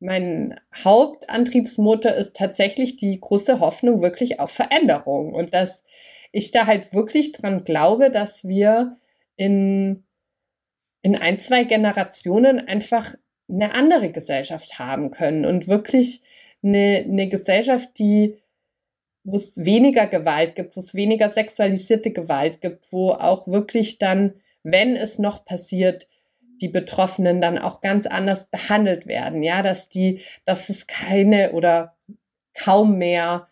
mein 0.00 0.60
Hauptantriebsmotor 0.74 2.12
ist 2.12 2.36
tatsächlich 2.36 2.96
die 2.96 3.20
große 3.20 3.60
Hoffnung 3.60 4.00
wirklich 4.00 4.40
auf 4.40 4.50
Veränderung 4.50 5.34
und 5.34 5.54
dass 5.54 5.82
ich 6.32 6.50
da 6.50 6.66
halt 6.66 6.92
wirklich 6.92 7.32
dran 7.32 7.64
glaube, 7.64 8.10
dass 8.10 8.46
wir 8.46 8.96
in, 9.36 10.04
in 11.02 11.16
ein, 11.16 11.40
zwei 11.40 11.64
Generationen 11.64 12.66
einfach 12.68 13.14
eine 13.48 13.74
andere 13.74 14.10
Gesellschaft 14.10 14.78
haben 14.78 15.10
können 15.10 15.44
und 15.44 15.68
wirklich 15.68 16.22
eine, 16.62 17.04
eine 17.06 17.28
Gesellschaft, 17.28 17.98
die, 17.98 18.36
wo 19.24 19.36
es 19.36 19.64
weniger 19.64 20.06
Gewalt 20.06 20.54
gibt, 20.54 20.76
wo 20.76 20.80
es 20.80 20.94
weniger 20.94 21.30
sexualisierte 21.30 22.12
Gewalt 22.12 22.60
gibt, 22.60 22.92
wo 22.92 23.12
auch 23.12 23.46
wirklich 23.46 23.98
dann, 23.98 24.34
wenn 24.62 24.96
es 24.96 25.18
noch 25.18 25.44
passiert, 25.44 26.07
die 26.60 26.68
Betroffenen 26.68 27.40
dann 27.40 27.58
auch 27.58 27.80
ganz 27.80 28.06
anders 28.06 28.46
behandelt 28.46 29.06
werden. 29.06 29.42
Ja, 29.42 29.62
dass 29.62 29.88
die, 29.88 30.22
dass 30.44 30.68
es 30.68 30.86
keine 30.86 31.52
oder 31.52 31.96
kaum 32.54 32.98
mehr 32.98 33.48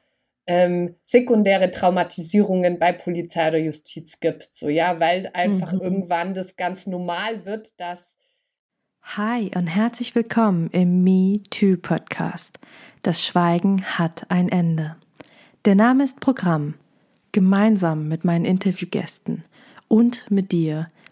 ähm, 0.47 0.95
sekundäre 1.03 1.71
Traumatisierungen 1.71 2.79
bei 2.79 2.93
Polizei 2.93 3.49
oder 3.49 3.59
Justiz 3.59 4.21
gibt. 4.21 4.55
So, 4.55 4.69
ja, 4.69 5.01
weil 5.01 5.31
einfach 5.33 5.73
mhm. 5.73 5.81
irgendwann 5.81 6.35
das 6.35 6.57
ganz 6.57 6.87
normal 6.87 7.45
wird, 7.45 7.79
dass. 7.81 8.17
Hi 9.03 9.51
und 9.55 9.67
herzlich 9.67 10.15
willkommen 10.15 10.69
im 10.71 11.05
Me 11.05 11.43
Too 11.51 11.77
Podcast. 11.77 12.59
Das 13.03 13.25
Schweigen 13.25 13.85
hat 13.85 14.27
ein 14.31 14.49
Ende. 14.49 14.97
Der 15.65 15.75
Name 15.75 16.05
ist 16.05 16.21
Programm. 16.21 16.75
Gemeinsam 17.33 18.09
mit 18.09 18.25
meinen 18.25 18.45
Interviewgästen 18.45 19.45
und 19.89 20.31
mit 20.31 20.53
dir 20.53 20.89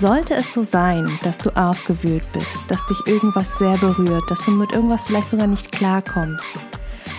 Sollte 0.00 0.32
es 0.32 0.54
so 0.54 0.62
sein, 0.62 1.18
dass 1.24 1.36
du 1.36 1.50
aufgewühlt 1.50 2.24
bist, 2.32 2.70
dass 2.70 2.86
dich 2.86 2.96
irgendwas 3.06 3.58
sehr 3.58 3.76
berührt, 3.76 4.30
dass 4.30 4.42
du 4.42 4.50
mit 4.50 4.72
irgendwas 4.72 5.04
vielleicht 5.04 5.28
sogar 5.28 5.46
nicht 5.46 5.72
klarkommst, 5.72 6.48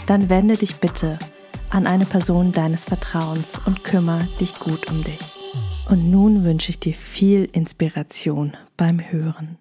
dann 0.07 0.29
wende 0.29 0.57
dich 0.57 0.77
bitte 0.77 1.19
an 1.69 1.85
eine 1.85 2.07
Person 2.07 2.51
deines 2.51 2.85
Vertrauens 2.85 3.61
und 3.67 3.83
kümmere 3.83 4.27
dich 4.39 4.59
gut 4.59 4.89
um 4.89 5.03
dich. 5.03 5.19
Und 5.89 6.09
nun 6.09 6.43
wünsche 6.43 6.71
ich 6.71 6.79
dir 6.79 6.95
viel 6.95 7.47
Inspiration 7.51 8.57
beim 8.77 8.99
Hören. 8.99 9.60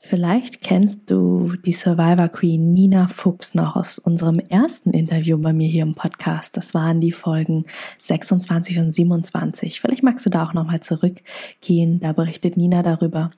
Vielleicht 0.00 0.60
kennst 0.60 1.10
du 1.10 1.54
die 1.66 1.72
Survivor 1.72 2.28
Queen 2.28 2.72
Nina 2.72 3.08
Fuchs 3.08 3.54
noch 3.54 3.74
aus 3.74 3.98
unserem 3.98 4.38
ersten 4.38 4.90
Interview 4.90 5.36
bei 5.36 5.52
mir 5.52 5.66
hier 5.66 5.82
im 5.82 5.96
Podcast. 5.96 6.56
Das 6.56 6.72
waren 6.72 7.00
die 7.00 7.10
Folgen 7.10 7.64
26 7.98 8.78
und 8.78 8.94
27. 8.94 9.80
Vielleicht 9.80 10.04
magst 10.04 10.24
du 10.24 10.30
da 10.30 10.44
auch 10.44 10.54
nochmal 10.54 10.80
zurückgehen. 10.82 11.98
Da 11.98 12.12
berichtet 12.12 12.56
Nina 12.56 12.84
darüber, 12.84 13.30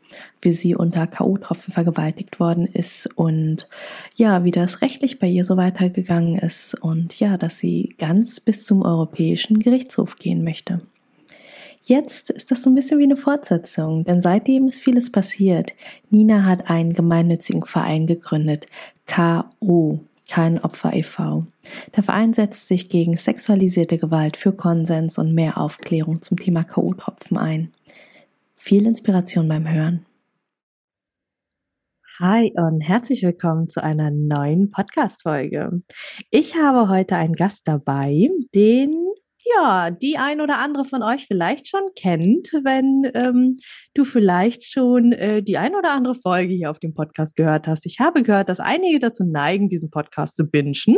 wie 0.43 0.53
sie 0.53 0.75
unter 0.75 1.07
K.O.-Tropfen 1.07 1.73
vergewaltigt 1.73 2.41
worden 2.41 2.67
ist 2.67 3.09
und 3.17 3.67
ja, 4.15 4.45
wie 4.45 4.51
das 4.51 4.83
rechtlich 4.83 5.19
bei 5.19 5.29
ihr 5.29 5.47
so 5.47 5.57
weitergegangen 5.57 6.35
ist 6.35 6.75
und 6.75 7.19
ja, 7.19 7.39
dass 7.39 7.57
sie 7.57 7.95
ganz 7.99 8.39
bis 8.39 8.65
zum 8.65 8.83
Europäischen 8.83 9.61
Gerichtshof 9.61 10.17
gehen 10.17 10.45
möchte. 10.45 10.83
Jetzt 11.83 12.31
ist 12.31 12.51
das 12.51 12.63
so 12.63 12.71
ein 12.71 12.75
bisschen 12.75 12.99
wie 12.99 13.05
eine 13.05 13.17
Fortsetzung, 13.17 14.05
denn 14.05 14.21
seitdem 14.21 14.67
ist 14.67 14.81
vieles 14.81 15.11
passiert. 15.11 15.75
Nina 16.11 16.45
hat 16.45 16.69
einen 16.69 16.93
gemeinnützigen 16.93 17.65
Verein 17.65 18.07
gegründet, 18.07 18.67
KO, 19.07 20.01
kein 20.29 20.63
Opfer 20.63 20.95
e.V. 20.95 21.47
Der 21.97 22.03
Verein 22.03 22.35
setzt 22.35 22.69
sich 22.69 22.91
gegen 22.91 23.17
sexualisierte 23.17 23.97
Gewalt 23.97 24.37
für 24.37 24.53
Konsens 24.53 25.19
und 25.19 25.35
mehr 25.35 25.57
Aufklärung 25.57 26.23
zum 26.23 26.39
Thema 26.39 26.65
KO-Tropfen 26.65 27.39
ein. 27.39 27.73
Viel 28.55 28.87
Inspiration 28.87 29.49
beim 29.49 29.69
Hören. 29.69 30.05
Hi 32.19 32.53
und 32.55 32.83
herzlich 32.83 33.23
willkommen 33.23 33.71
zu 33.71 33.83
einer 33.83 34.11
neuen 34.11 34.71
Podcast-Folge. 34.71 35.81
Ich 36.31 36.55
habe 36.55 36.91
heute 36.91 37.17
einen 37.17 37.35
Gast 37.35 37.67
dabei, 37.67 38.29
den 38.55 39.10
ja, 39.57 39.91
die 39.91 40.19
ein 40.19 40.41
oder 40.41 40.59
andere 40.59 40.85
von 40.85 41.03
euch 41.03 41.27
vielleicht 41.27 41.69
schon 41.69 41.83
kennt, 41.97 42.53
wenn 42.65 43.11
ähm, 43.15 43.59
du 43.95 44.05
vielleicht 44.05 44.65
schon 44.65 45.13
äh, 45.13 45.43
die 45.43 45.59
ein 45.59 45.75
oder 45.75 45.93
andere 45.93 46.15
Folge 46.15 46.55
hier 46.55 46.71
auf 46.71 46.79
dem 46.79 46.95
Podcast 46.95 47.37
gehört 47.37 47.67
hast. 47.67 47.87
Ich 47.87 47.99
habe 48.01 48.23
gehört, 48.23 48.49
dass 48.49 48.61
einige 48.61 48.99
dazu 48.99 49.25
neigen, 49.25 49.69
diesen 49.69 49.91
Podcast 49.91 50.37
zu 50.37 50.45
bingen. 50.45 50.71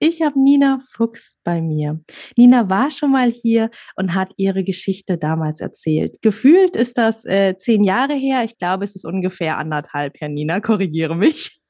ich 0.00 0.22
habe 0.22 0.40
Nina 0.40 0.78
Fuchs 0.92 1.36
bei 1.44 1.60
mir. 1.60 2.00
Nina 2.36 2.68
war 2.68 2.90
schon 2.90 3.12
mal 3.12 3.30
hier 3.30 3.70
und 3.96 4.14
hat 4.14 4.32
ihre 4.36 4.64
Geschichte 4.64 5.18
damals 5.18 5.60
erzählt. 5.60 6.20
Gefühlt 6.22 6.76
ist 6.76 6.98
das 6.98 7.24
äh, 7.24 7.56
zehn 7.56 7.84
Jahre 7.84 8.14
her. 8.14 8.44
Ich 8.44 8.58
glaube, 8.58 8.84
es 8.84 8.96
ist 8.96 9.04
ungefähr 9.04 9.58
anderthalb, 9.58 10.14
Herr 10.18 10.28
Nina, 10.28 10.60
korrigiere 10.60 11.16
mich. 11.16 11.60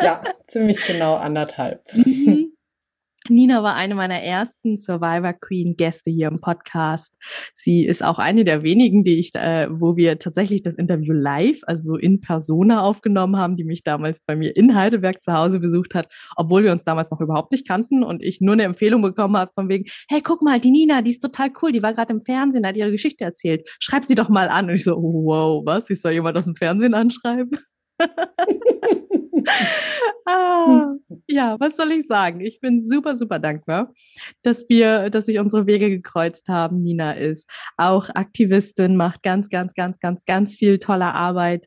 ja, 0.00 0.22
ziemlich 0.46 0.84
genau 0.86 1.16
anderthalb. 1.16 1.82
Nina 3.30 3.62
war 3.62 3.74
eine 3.74 3.94
meiner 3.94 4.20
ersten 4.22 4.76
Survivor 4.76 5.32
Queen 5.32 5.76
Gäste 5.76 6.10
hier 6.10 6.28
im 6.28 6.40
Podcast. 6.40 7.16
Sie 7.54 7.84
ist 7.84 8.04
auch 8.04 8.18
eine 8.18 8.44
der 8.44 8.62
wenigen, 8.62 9.04
die 9.04 9.18
ich, 9.18 9.34
äh, 9.34 9.68
wo 9.70 9.96
wir 9.96 10.18
tatsächlich 10.18 10.62
das 10.62 10.74
Interview 10.74 11.12
live, 11.12 11.60
also 11.66 11.94
so 11.94 11.96
in 11.96 12.20
Persona 12.20 12.82
aufgenommen 12.82 13.36
haben, 13.36 13.56
die 13.56 13.64
mich 13.64 13.82
damals 13.84 14.20
bei 14.26 14.36
mir 14.36 14.56
in 14.56 14.74
Heidelberg 14.74 15.22
zu 15.22 15.32
Hause 15.32 15.60
besucht 15.60 15.94
hat, 15.94 16.08
obwohl 16.36 16.64
wir 16.64 16.72
uns 16.72 16.84
damals 16.84 17.10
noch 17.10 17.20
überhaupt 17.20 17.52
nicht 17.52 17.66
kannten 17.66 18.02
und 18.02 18.22
ich 18.22 18.40
nur 18.40 18.54
eine 18.54 18.64
Empfehlung 18.64 19.02
bekommen 19.02 19.36
habe 19.36 19.50
von 19.54 19.68
wegen, 19.68 19.84
hey, 20.08 20.20
guck 20.22 20.42
mal, 20.42 20.60
die 20.60 20.70
Nina, 20.70 21.02
die 21.02 21.10
ist 21.10 21.20
total 21.20 21.50
cool, 21.62 21.72
die 21.72 21.82
war 21.82 21.94
gerade 21.94 22.12
im 22.12 22.22
Fernsehen, 22.22 22.66
hat 22.66 22.76
ihre 22.76 22.90
Geschichte 22.90 23.24
erzählt. 23.24 23.68
Schreib 23.80 24.04
sie 24.04 24.14
doch 24.14 24.28
mal 24.28 24.48
an. 24.48 24.68
Und 24.68 24.74
ich 24.74 24.84
so, 24.84 24.96
wow, 24.96 25.62
was? 25.64 25.90
Ich 25.90 26.00
soll 26.00 26.12
jemand 26.12 26.36
aus 26.36 26.44
dem 26.44 26.56
Fernsehen 26.56 26.94
anschreiben? 26.94 27.50
ah, 30.26 30.92
ja, 31.26 31.56
was 31.58 31.76
soll 31.76 31.92
ich 31.92 32.06
sagen? 32.06 32.40
Ich 32.40 32.60
bin 32.60 32.80
super, 32.80 33.16
super 33.16 33.38
dankbar, 33.38 33.92
dass 34.42 34.68
wir, 34.68 35.10
dass 35.10 35.26
sich 35.26 35.38
unsere 35.38 35.66
Wege 35.66 35.90
gekreuzt 35.90 36.48
haben. 36.48 36.80
Nina 36.82 37.12
ist 37.12 37.48
auch 37.76 38.08
Aktivistin, 38.14 38.96
macht 38.96 39.22
ganz, 39.22 39.48
ganz, 39.48 39.74
ganz, 39.74 40.00
ganz, 40.00 40.24
ganz 40.24 40.54
viel 40.54 40.78
tolle 40.78 41.14
Arbeit 41.14 41.66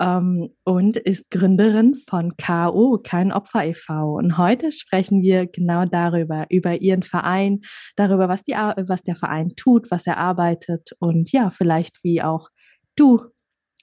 ähm, 0.00 0.50
und 0.64 0.96
ist 0.96 1.30
Gründerin 1.30 1.94
von 1.94 2.36
KO, 2.36 2.98
kein 3.02 3.32
Opfer 3.32 3.66
e.V. 3.66 4.14
Und 4.14 4.38
heute 4.38 4.72
sprechen 4.72 5.22
wir 5.22 5.46
genau 5.46 5.84
darüber, 5.84 6.46
über 6.50 6.80
ihren 6.80 7.02
Verein, 7.02 7.60
darüber, 7.96 8.28
was 8.28 8.42
die, 8.42 8.52
was 8.52 9.02
der 9.02 9.16
Verein 9.16 9.54
tut, 9.56 9.90
was 9.90 10.06
er 10.06 10.18
arbeitet 10.18 10.90
und 10.98 11.32
ja, 11.32 11.50
vielleicht 11.50 12.02
wie 12.02 12.22
auch 12.22 12.48
du 12.96 13.20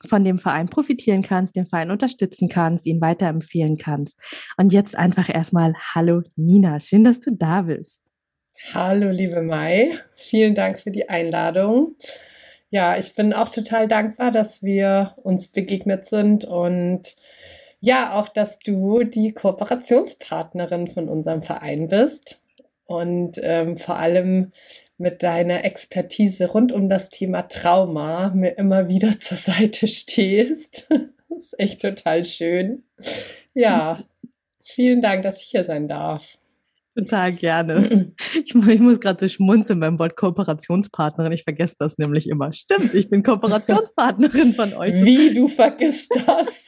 von 0.05 0.23
dem 0.23 0.39
Verein 0.39 0.69
profitieren 0.69 1.21
kannst, 1.21 1.55
den 1.55 1.65
Verein 1.65 1.91
unterstützen 1.91 2.49
kannst, 2.49 2.85
ihn 2.85 3.01
weiterempfehlen 3.01 3.77
kannst. 3.77 4.17
Und 4.57 4.73
jetzt 4.73 4.95
einfach 4.95 5.33
erstmal 5.33 5.73
Hallo 5.93 6.21
Nina, 6.35 6.79
schön, 6.79 7.03
dass 7.03 7.19
du 7.19 7.31
da 7.31 7.63
bist. 7.63 8.03
Hallo 8.73 9.09
liebe 9.09 9.41
Mai, 9.41 9.99
vielen 10.15 10.55
Dank 10.55 10.79
für 10.79 10.91
die 10.91 11.09
Einladung. 11.09 11.95
Ja, 12.69 12.97
ich 12.97 13.15
bin 13.15 13.33
auch 13.33 13.49
total 13.49 13.87
dankbar, 13.87 14.31
dass 14.31 14.63
wir 14.63 15.15
uns 15.23 15.47
begegnet 15.47 16.05
sind 16.05 16.43
und 16.43 17.15
ja, 17.79 18.13
auch, 18.13 18.29
dass 18.29 18.59
du 18.59 19.03
die 19.03 19.33
Kooperationspartnerin 19.33 20.87
von 20.87 21.07
unserem 21.07 21.43
Verein 21.43 21.87
bist 21.87 22.41
und 22.87 23.39
ähm, 23.41 23.77
vor 23.77 23.97
allem 23.97 24.51
mit 24.97 25.21
deiner 25.21 25.63
Expertise 25.63 26.47
rund 26.47 26.71
um 26.71 26.89
das 26.89 27.09
Thema 27.09 27.43
Trauma 27.43 28.31
mir 28.33 28.57
immer 28.57 28.87
wieder 28.87 29.19
zur 29.19 29.37
Seite 29.37 29.87
stehst. 29.87 30.87
Das 31.29 31.47
ist 31.47 31.59
echt 31.59 31.81
total 31.81 32.25
schön. 32.25 32.83
Ja, 33.53 34.03
vielen 34.63 35.03
Dank, 35.03 35.21
dass 35.21 35.41
ich 35.41 35.49
hier 35.49 35.65
sein 35.65 35.87
darf. 35.87 36.37
Total 36.95 37.31
gerne. 37.31 38.13
Ich, 38.33 38.55
ich 38.55 38.79
muss 38.79 38.99
gerade 38.99 39.19
so 39.19 39.27
schmunzeln 39.27 39.79
beim 39.79 39.99
Wort 39.99 40.15
Kooperationspartnerin. 40.15 41.33
Ich 41.33 41.43
vergesse 41.43 41.75
das 41.77 41.99
nämlich 41.99 42.27
immer. 42.27 42.51
Stimmt, 42.53 42.95
ich 42.95 43.09
bin 43.09 43.21
Kooperationspartnerin 43.21 44.55
von 44.55 44.73
euch. 44.73 44.93
Wie 45.03 45.33
du 45.35 45.47
vergisst 45.47 46.17
das? 46.25 46.66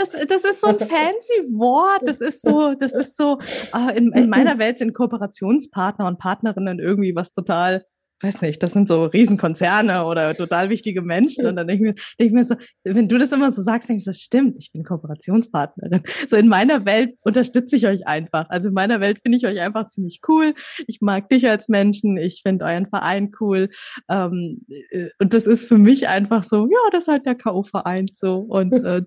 Das, 0.00 0.10
das 0.28 0.44
ist 0.44 0.60
so 0.62 0.68
ein 0.68 0.78
fancy 0.78 1.58
Wort. 1.58 2.00
Das 2.06 2.22
ist 2.22 2.40
so, 2.40 2.74
das 2.74 2.94
ist 2.94 3.16
so, 3.16 3.38
äh, 3.74 3.96
in, 3.98 4.12
in 4.12 4.30
meiner 4.30 4.58
Welt 4.58 4.78
sind 4.78 4.94
Kooperationspartner 4.94 6.06
und 6.06 6.18
Partnerinnen 6.18 6.78
irgendwie 6.78 7.14
was 7.14 7.32
total 7.32 7.84
weiß 8.22 8.42
nicht, 8.42 8.62
das 8.62 8.72
sind 8.72 8.88
so 8.88 9.04
Riesenkonzerne 9.04 10.04
oder 10.04 10.34
total 10.34 10.68
wichtige 10.70 11.02
Menschen. 11.02 11.46
Und 11.46 11.56
dann 11.56 11.66
denke 11.66 11.88
ich, 11.88 11.94
mir, 11.94 11.94
denke 12.18 12.24
ich 12.24 12.32
mir 12.32 12.44
so, 12.44 12.54
wenn 12.84 13.08
du 13.08 13.18
das 13.18 13.32
immer 13.32 13.52
so 13.52 13.62
sagst, 13.62 13.88
denke 13.88 14.00
ich 14.00 14.04
so, 14.04 14.12
stimmt, 14.12 14.56
ich 14.58 14.72
bin 14.72 14.84
Kooperationspartnerin. 14.84 16.02
So 16.28 16.36
in 16.36 16.48
meiner 16.48 16.84
Welt 16.84 17.14
unterstütze 17.24 17.76
ich 17.76 17.86
euch 17.86 18.06
einfach. 18.06 18.46
Also 18.50 18.68
in 18.68 18.74
meiner 18.74 19.00
Welt 19.00 19.20
finde 19.22 19.38
ich 19.38 19.46
euch 19.46 19.60
einfach 19.60 19.86
ziemlich 19.86 20.20
cool. 20.28 20.54
Ich 20.86 21.00
mag 21.00 21.28
dich 21.28 21.48
als 21.48 21.68
Menschen, 21.68 22.16
ich 22.16 22.42
finde 22.42 22.64
euren 22.66 22.86
Verein 22.86 23.32
cool. 23.40 23.70
Ähm, 24.08 24.64
äh, 24.68 25.08
und 25.18 25.34
das 25.34 25.44
ist 25.44 25.66
für 25.66 25.78
mich 25.78 26.08
einfach 26.08 26.44
so, 26.44 26.66
ja, 26.66 26.90
das 26.92 27.04
ist 27.04 27.08
halt 27.08 27.26
der 27.26 27.34
K.O.-Verein 27.34 28.06
so. 28.14 28.38
Und 28.38 28.72
äh, 28.84 29.02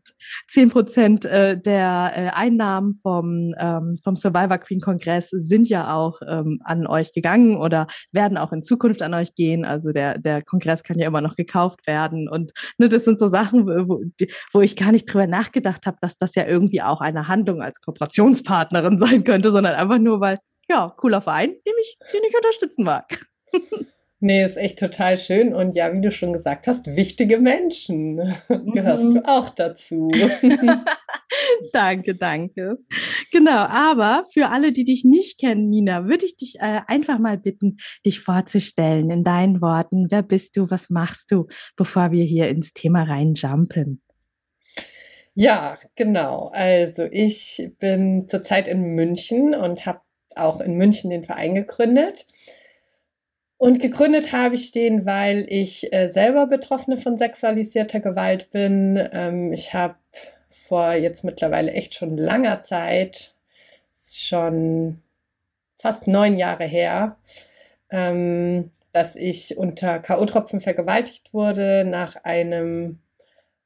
zehn 0.48 0.69
äh, 0.69 0.71
Prozent 0.71 1.24
der 1.24 2.12
äh, 2.16 2.30
Einnahmen 2.33 2.95
vom, 2.95 3.54
ähm, 3.57 4.00
vom 4.04 4.16
Survivor 4.16 4.57
Queen 4.57 4.80
Kongress 4.81 5.30
sind 5.30 5.69
ja 5.69 5.94
auch 5.94 6.19
ähm, 6.27 6.59
an 6.63 6.88
euch 6.88 7.13
gegangen 7.13 7.57
oder 7.57 7.88
werden 8.12 8.38
auch 8.38 8.51
in 8.51 8.63
Zukunft 8.63 9.02
an 9.03 9.13
euch 9.13 9.35
gehen. 9.35 9.65
Also 9.65 9.91
der, 9.91 10.17
der 10.17 10.41
Kongress 10.41 10.83
kann 10.83 10.97
ja 10.97 11.07
immer 11.07 11.21
noch 11.21 11.35
gekauft 11.35 11.85
werden. 11.88 12.27
Und 12.27 12.51
ne, 12.77 12.89
das 12.89 13.05
sind 13.05 13.19
so 13.19 13.27
Sachen, 13.29 13.67
wo, 13.67 14.03
wo 14.51 14.61
ich 14.61 14.75
gar 14.75 14.91
nicht 14.91 15.05
drüber 15.05 15.27
nachgedacht 15.27 15.85
habe, 15.85 15.97
dass 16.01 16.17
das 16.17 16.35
ja 16.35 16.45
irgendwie 16.45 16.81
auch 16.81 17.01
eine 17.01 17.27
Handlung 17.27 17.61
als 17.61 17.81
Kooperationspartnerin 17.81 19.00
sein 19.00 19.23
könnte, 19.23 19.51
sondern 19.51 19.75
einfach 19.75 20.00
nur, 20.00 20.19
weil, 20.19 20.39
ja, 20.69 20.94
cooler 20.97 21.21
Verein, 21.21 21.50
den 21.50 21.73
ich, 21.79 21.97
den 22.13 22.21
ich 22.27 22.35
unterstützen 22.35 22.83
mag. 22.83 23.19
Nee, 24.25 24.45
ist 24.45 24.55
echt 24.55 24.79
total 24.79 25.17
schön. 25.17 25.53
Und 25.53 25.75
ja, 25.75 25.91
wie 25.91 25.99
du 25.99 26.09
schon 26.09 26.31
gesagt 26.31 26.65
hast, 26.67 26.95
wichtige 26.95 27.39
Menschen 27.39 28.15
gehörst 28.73 29.03
du 29.03 29.17
mhm. 29.17 29.25
auch 29.25 29.49
dazu. 29.49 30.09
danke, 31.73 32.15
danke. 32.15 32.77
Genau, 33.33 33.51
aber 33.57 34.23
für 34.31 34.47
alle, 34.47 34.71
die 34.71 34.85
dich 34.85 35.03
nicht 35.03 35.41
kennen, 35.41 35.69
Nina, 35.69 36.07
würde 36.07 36.25
ich 36.25 36.37
dich 36.37 36.55
äh, 36.61 36.79
einfach 36.87 37.19
mal 37.19 37.37
bitten, 37.37 37.75
dich 38.05 38.21
vorzustellen 38.21 39.09
in 39.09 39.25
deinen 39.25 39.59
Worten. 39.59 40.07
Wer 40.09 40.21
bist 40.21 40.55
du? 40.55 40.71
Was 40.71 40.89
machst 40.89 41.29
du, 41.29 41.47
bevor 41.75 42.13
wir 42.13 42.23
hier 42.23 42.47
ins 42.47 42.71
Thema 42.71 43.03
reinjumpen? 43.03 44.01
Ja, 45.33 45.77
genau. 45.97 46.49
Also 46.53 47.03
ich 47.11 47.71
bin 47.77 48.29
zurzeit 48.29 48.69
in 48.69 48.95
München 48.95 49.53
und 49.53 49.85
habe 49.85 49.99
auch 50.33 50.61
in 50.61 50.75
München 50.77 51.09
den 51.09 51.25
Verein 51.25 51.55
gegründet. 51.55 52.25
Und 53.63 53.80
gegründet 53.80 54.33
habe 54.33 54.56
ich 54.56 54.74
den, 54.74 55.06
weil 55.06 55.45
ich 55.48 55.94
äh, 55.94 56.10
selber 56.10 56.48
Betroffene 56.48 56.98
von 56.98 57.15
sexualisierter 57.15 58.01
Gewalt 58.01 58.51
bin. 58.51 59.01
Ähm, 59.13 59.54
ich 59.54 59.74
habe 59.74 59.95
vor 60.50 60.92
jetzt 60.92 61.24
mittlerweile 61.24 61.71
echt 61.71 61.95
schon 61.95 62.18
langer 62.18 62.62
Zeit, 62.62 63.33
schon 63.95 65.01
fast 65.77 66.10
neun 66.10 66.38
Jahre 66.38 66.65
her, 66.65 67.15
ähm, 67.89 68.71
dass 68.92 69.15
ich 69.15 69.56
unter 69.56 70.00
K.O.-Tropfen 70.00 70.59
vergewaltigt 70.59 71.33
wurde 71.33 71.86
nach 71.86 72.18
einem 72.25 73.00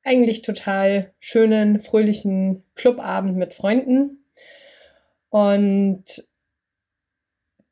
eigentlich 0.03 0.43
total 0.43 1.11
schönen, 1.19 1.79
fröhlichen 1.79 2.63
Clubabend 2.75 3.35
mit 3.35 3.55
Freunden. 3.55 4.23
Und 5.31 6.27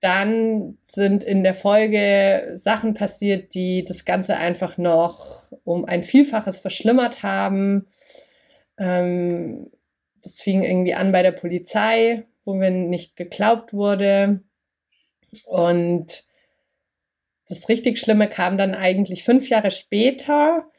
dann 0.06 0.78
sind 0.84 1.24
in 1.24 1.44
der 1.44 1.56
Folge 1.56 2.52
Sachen 2.54 2.94
passiert, 2.94 3.56
die 3.56 3.84
das 3.84 4.06
Ganze 4.06 4.38
einfach 4.38 4.78
noch 4.78 5.50
um 5.64 5.86
ein 5.86 6.04
Vielfaches 6.04 6.60
verschlimmert 6.60 7.24
haben. 7.24 7.88
Ähm, 8.78 9.72
das 10.22 10.42
fing 10.42 10.64
irgendwie 10.64 10.94
an 10.94 11.12
bei 11.12 11.24
der 11.24 11.32
Polizei, 11.32 12.24
wo 12.44 12.54
mir 12.54 12.70
nicht 12.70 13.16
geglaubt 13.16 13.74
wurde. 13.74 14.42
Und 15.46 16.24
das 17.48 17.68
richtig 17.68 17.98
Schlimme 17.98 18.30
kam 18.30 18.60
dann 18.60 18.76
eigentlich 18.76 19.24
fünf 19.24 19.50
Jahre 19.50 19.72
später, 19.72 20.70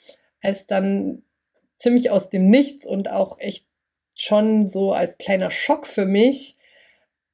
als 0.41 0.67
dann 0.67 1.25
ziemlich 1.79 2.11
aus 2.11 2.31
dem 2.31 2.49
Nichts 2.49 2.87
und 2.87 3.11
auch 3.11 3.41
echt 3.41 3.67
schon 4.15 4.69
so 4.69 4.93
als 4.93 5.19
kleiner 5.19 5.51
Schock 5.51 5.89
für 5.89 6.07
mich 6.07 6.56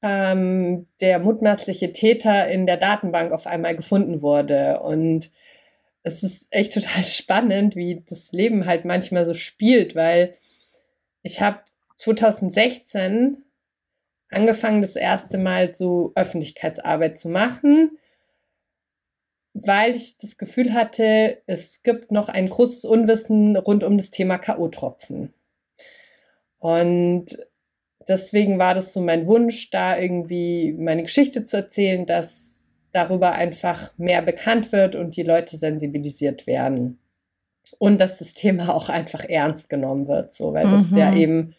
ähm, 0.03 0.89
der 1.01 1.19
mutmaßliche 1.21 1.93
Täter 1.93 2.49
in 2.49 2.67
der 2.67 2.77
Datenbank 2.77 3.33
auf 3.33 3.47
einmal 3.47 3.77
gefunden 3.77 4.21
wurde. 4.21 4.81
Und 4.81 5.31
es 6.03 6.23
ist 6.23 6.49
echt 6.51 6.75
total 6.75 7.05
spannend, 7.05 7.77
wie 7.77 8.03
das 8.09 8.33
Leben 8.33 8.67
halt 8.67 8.85
manchmal 8.85 9.25
so 9.25 9.35
spielt, 9.35 9.95
weil 9.95 10.35
ich 11.23 11.41
habe 11.41 11.61
2016 11.99 13.45
angefangen, 14.31 14.83
das 14.83 14.97
erste 14.97 15.39
Mal 15.39 15.75
so 15.75 16.13
Öffentlichkeitsarbeit 16.17 17.17
zu 17.17 17.29
machen, 17.29 17.99
weil 19.55 19.95
ich 19.95 20.17
das 20.17 20.39
Gefühl 20.39 20.73
hatte, 20.73 21.43
es 21.47 21.83
gibt 21.83 22.11
noch 22.11 22.29
ein 22.29 22.49
großes 22.49 22.85
Unwissen 22.85 23.57
rund 23.57 23.85
um 23.85 23.99
das 23.99 24.11
Thema 24.11 24.39
K.O.-Tropfen. 24.39 25.29
Und 26.59 27.39
deswegen 28.09 28.59
war 28.59 28.75
das 28.75 28.93
so 28.93 29.01
mein 29.01 29.27
Wunsch, 29.27 29.71
da 29.71 29.97
irgendwie 29.99 30.73
meine 30.73 31.03
Geschichte 31.03 31.45
zu 31.45 31.57
erzählen, 31.57 32.07
dass 32.07 32.63
darüber 32.93 33.33
einfach 33.33 33.93
mehr 33.97 34.23
bekannt 34.23 34.71
wird 34.73 34.95
und 34.97 35.17
die 35.17 35.23
Leute 35.23 35.57
sensibilisiert 35.57 36.47
werden. 36.47 36.99
Und 37.79 38.01
dass 38.01 38.19
das 38.19 38.35
Thema 38.35 38.75
auch 38.75 38.89
einfach 38.89 39.25
ernst 39.25 39.71
genommen 39.71 40.07
wird, 40.07 40.35
so, 40.35 40.53
weil 40.53 40.67
mhm. 40.67 40.73
das 40.73 40.91
ja 40.91 41.11
mhm. 41.11 41.17
eben 41.17 41.55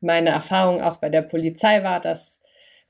meine 0.00 0.30
Erfahrung 0.30 0.80
auch 0.80 0.96
bei 0.96 1.10
der 1.10 1.22
Polizei 1.22 1.82
war, 1.82 2.00
dass 2.00 2.40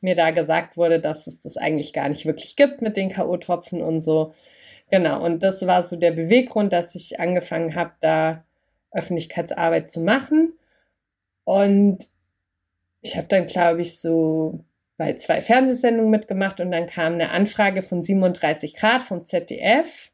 mir 0.01 0.15
da 0.15 0.31
gesagt 0.31 0.77
wurde, 0.77 1.01
dass 1.01 1.27
es 1.27 1.41
das 1.41 1.57
eigentlich 1.57 1.93
gar 1.93 2.09
nicht 2.09 2.25
wirklich 2.25 2.55
gibt 2.55 2.83
mit 2.83 2.97
den 2.97 3.11
K.O.-Tropfen 3.11 3.83
und 3.83 4.03
so. 4.03 4.33
Genau, 4.91 5.23
und 5.25 5.43
das 5.43 5.67
war 5.67 5.83
so 5.83 5.97
der 5.97 6.13
Beweggrund, 6.13 6.73
dass 6.73 6.95
ich 6.95 7.19
angefangen 7.19 7.75
habe, 7.75 7.93
da 8.01 8.45
Öffentlichkeitsarbeit 8.93 9.91
zu 9.91 10.01
machen. 10.01 10.53
Und 11.45 12.07
ich 13.01 13.17
habe 13.17 13.29
dann, 13.29 13.47
glaube 13.47 13.83
ich, 13.83 14.01
so 14.01 14.65
bei 14.97 15.15
zwei 15.15 15.41
Fernsehsendungen 15.41 16.11
mitgemacht 16.11 16.61
und 16.61 16.73
dann 16.73 16.89
kam 16.89 17.15
eine 17.15 17.31
Anfrage 17.31 17.83
von 17.83 18.03
37 18.03 18.75
Grad 18.75 19.03
vom 19.03 19.25
ZDF. 19.25 20.11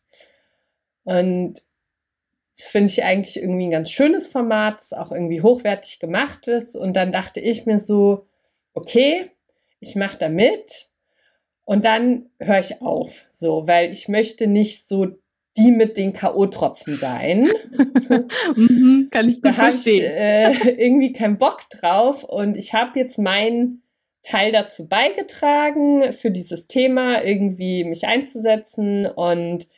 Und 1.05 1.63
das 2.57 2.69
finde 2.69 2.93
ich 2.93 3.03
eigentlich 3.03 3.37
irgendwie 3.37 3.67
ein 3.67 3.71
ganz 3.71 3.91
schönes 3.91 4.29
Format, 4.29 4.79
das 4.79 4.93
auch 4.93 5.11
irgendwie 5.11 5.41
hochwertig 5.41 5.99
gemacht 5.99 6.47
ist. 6.47 6.77
Und 6.77 6.95
dann 6.95 7.13
dachte 7.13 7.41
ich 7.41 7.67
mir 7.67 7.79
so, 7.79 8.27
okay, 8.75 9.31
ich 9.81 9.97
mache 9.97 10.19
da 10.19 10.29
mit 10.29 10.89
und 11.65 11.85
dann 11.85 12.31
höre 12.39 12.61
ich 12.61 12.83
auf, 12.83 13.25
so, 13.31 13.67
weil 13.67 13.91
ich 13.91 14.09
möchte 14.09 14.47
nicht 14.47 14.87
so 14.87 15.19
die 15.57 15.71
mit 15.71 15.97
den 15.97 16.13
K.O.-Tropfen 16.13 16.97
sein. 16.97 17.49
mhm, 18.57 19.09
kann 19.11 19.29
ich 19.29 19.37
gut 19.37 19.47
da 19.47 19.53
verstehen. 19.53 20.05
Ich, 20.05 20.65
äh, 20.67 20.71
irgendwie 20.71 21.13
keinen 21.13 21.39
Bock 21.39 21.69
drauf 21.71 22.25
und 22.25 22.57
ich 22.57 22.73
habe 22.73 22.99
jetzt 22.99 23.19
meinen 23.19 23.83
Teil 24.25 24.53
dazu 24.53 24.89
beigetragen, 24.89 26.13
für 26.13 26.31
dieses 26.31 26.67
Thema 26.67 27.23
irgendwie 27.23 27.85
mich 27.85 28.07
einzusetzen 28.07 29.07
und 29.07 29.69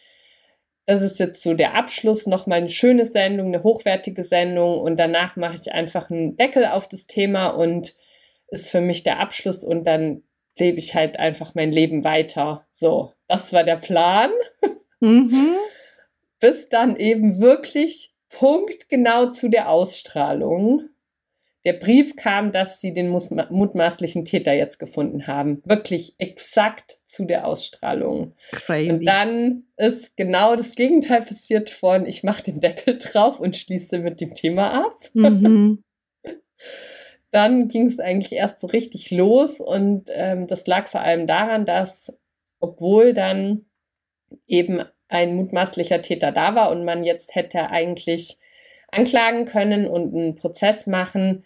das 0.87 1.03
ist 1.03 1.19
jetzt 1.19 1.43
so 1.43 1.55
der 1.55 1.75
Abschluss, 1.75 2.27
nochmal 2.27 2.59
eine 2.59 2.71
schöne 2.71 3.05
Sendung, 3.05 3.49
eine 3.49 3.65
hochwertige 3.65 4.23
Sendung 4.23 4.81
und 4.81 4.99
danach 4.99 5.35
mache 5.35 5.57
ich 5.57 5.73
einfach 5.73 6.11
einen 6.11 6.37
Deckel 6.37 6.65
auf 6.65 6.89
das 6.89 7.09
Thema 7.09 7.49
und 7.49 7.97
ist 8.49 8.71
für 8.71 8.81
mich 8.81 9.03
der 9.03 9.19
Abschluss 9.19 9.65
und 9.65 9.85
dann 9.85 10.23
lebe 10.59 10.79
ich 10.79 10.95
halt 10.95 11.19
einfach 11.19 11.57
mein 11.57 11.73
Leben 11.73 12.05
weiter. 12.05 12.67
So, 12.71 13.13
das 13.27 13.53
war 13.53 13.65
der 13.65 13.77
Plan. 13.77 14.31
Mhm. 15.01 15.57
Bis 16.41 16.69
dann 16.69 16.97
eben 16.97 17.41
wirklich 17.41 18.15
punktgenau 18.29 19.31
zu 19.31 19.49
der 19.49 19.71
Ausstrahlung 19.71 20.89
der 21.67 21.73
Brief 21.73 22.15
kam, 22.15 22.53
dass 22.53 22.81
sie 22.81 22.95
den 22.95 23.09
mutmaßlichen 23.11 24.25
Täter 24.25 24.53
jetzt 24.53 24.79
gefunden 24.79 25.27
haben. 25.27 25.63
Wirklich 25.65 26.15
exakt 26.19 26.99
zu 27.05 27.25
der 27.25 27.45
Ausstrahlung. 27.45 28.35
Crazy. 28.53 28.91
Und 28.91 29.05
dann 29.05 29.65
ist 29.77 30.17
genau 30.17 30.55
das 30.55 30.77
Gegenteil 30.77 31.23
passiert 31.23 31.71
von, 31.71 32.07
ich 32.07 32.23
mache 32.23 32.45
den 32.45 32.61
Deckel 32.61 32.99
drauf 32.99 33.41
und 33.41 33.57
schließe 33.57 33.99
mit 33.99 34.21
dem 34.21 34.37
Thema 34.37 34.85
ab. 34.85 34.97
Mhm. 35.13 35.83
dann 37.33 37.67
ging 37.67 37.89
es 37.89 37.99
eigentlich 37.99 38.33
erst 38.33 38.61
so 38.61 38.69
richtig 38.69 39.11
los 39.11 39.59
und 39.59 40.09
ähm, 40.13 40.47
das 40.47 40.69
lag 40.69 40.87
vor 40.87 41.01
allem 41.01 41.27
daran, 41.27 41.67
dass 41.67 42.17
obwohl 42.61 43.13
dann 43.13 43.67
eben 44.47 44.83
ein 45.09 45.37
mutmaßlicher 45.37 46.03
Täter 46.03 46.33
da 46.33 46.55
war 46.55 46.71
und 46.71 46.85
man 46.85 47.05
jetzt 47.05 47.35
hätte 47.35 47.71
eigentlich 47.71 48.39
anklagen 48.91 49.47
können 49.47 49.87
und 49.87 50.15
einen 50.15 50.35
Prozess 50.35 50.87
machen, 50.87 51.45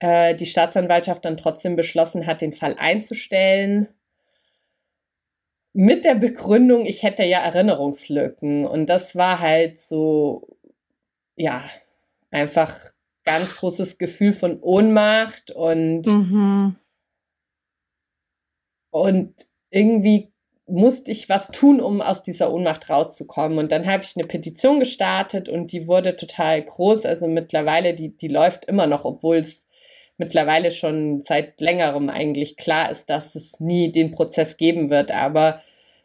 äh, 0.00 0.34
die 0.34 0.46
Staatsanwaltschaft 0.46 1.24
dann 1.24 1.36
trotzdem 1.36 1.76
beschlossen 1.76 2.26
hat, 2.26 2.40
den 2.40 2.52
Fall 2.52 2.76
einzustellen. 2.78 3.88
Mit 5.72 6.04
der 6.04 6.16
Begründung, 6.16 6.84
ich 6.84 7.02
hätte 7.02 7.22
ja 7.22 7.38
Erinnerungslücken. 7.38 8.66
Und 8.66 8.86
das 8.86 9.14
war 9.14 9.38
halt 9.38 9.78
so, 9.78 10.56
ja, 11.36 11.64
einfach 12.30 12.76
ganz 13.24 13.56
großes 13.56 13.98
Gefühl 13.98 14.32
von 14.32 14.60
Ohnmacht 14.60 15.50
und, 15.52 16.06
mhm. 16.06 16.76
und 18.90 19.46
irgendwie 19.70 20.32
musste 20.70 21.10
ich 21.10 21.28
was 21.28 21.48
tun, 21.48 21.80
um 21.80 22.00
aus 22.00 22.22
dieser 22.22 22.52
Ohnmacht 22.52 22.88
rauszukommen. 22.90 23.58
Und 23.58 23.72
dann 23.72 23.86
habe 23.86 24.04
ich 24.04 24.16
eine 24.16 24.26
Petition 24.26 24.80
gestartet 24.80 25.48
und 25.48 25.72
die 25.72 25.86
wurde 25.86 26.16
total 26.16 26.62
groß. 26.62 27.06
Also 27.06 27.26
mittlerweile, 27.26 27.94
die, 27.94 28.16
die 28.16 28.28
läuft 28.28 28.64
immer 28.66 28.86
noch, 28.86 29.04
obwohl 29.04 29.38
es 29.38 29.66
mittlerweile 30.16 30.70
schon 30.70 31.22
seit 31.22 31.60
längerem 31.60 32.10
eigentlich 32.10 32.56
klar 32.56 32.90
ist, 32.90 33.10
dass 33.10 33.34
es 33.34 33.58
nie 33.58 33.90
den 33.90 34.12
Prozess 34.12 34.56
geben 34.56 34.90
wird. 34.90 35.10
Aber 35.10 35.60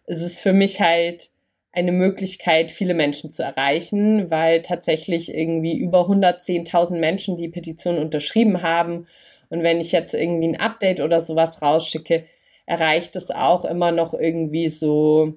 es 0.06 0.22
ist 0.22 0.40
für 0.40 0.54
mich 0.54 0.80
halt 0.80 1.30
eine 1.72 1.92
Möglichkeit, 1.92 2.72
viele 2.72 2.94
Menschen 2.94 3.32
zu 3.32 3.44
erreichen, 3.44 4.32
weil 4.32 4.62
tatsächlich 4.62 5.34
irgendwie 5.34 5.78
über 5.78 6.08
110.000 6.08 6.98
Menschen 6.98 7.36
die 7.36 7.50
Petition 7.50 7.98
unterschrieben 7.98 8.62
haben. 8.62 9.08
Und 9.50 9.62
wenn 9.62 9.82
ich 9.82 9.92
jetzt 9.92 10.14
irgendwie 10.14 10.48
ein 10.48 10.60
Update 10.60 11.02
oder 11.02 11.22
sowas 11.22 11.62
rausschicke, 11.62 12.26
erreicht 12.66 13.16
es 13.16 13.32
auch 13.32 13.66
immer 13.66 13.92
noch 13.92 14.14
irgendwie 14.14 14.70
so, 14.70 15.34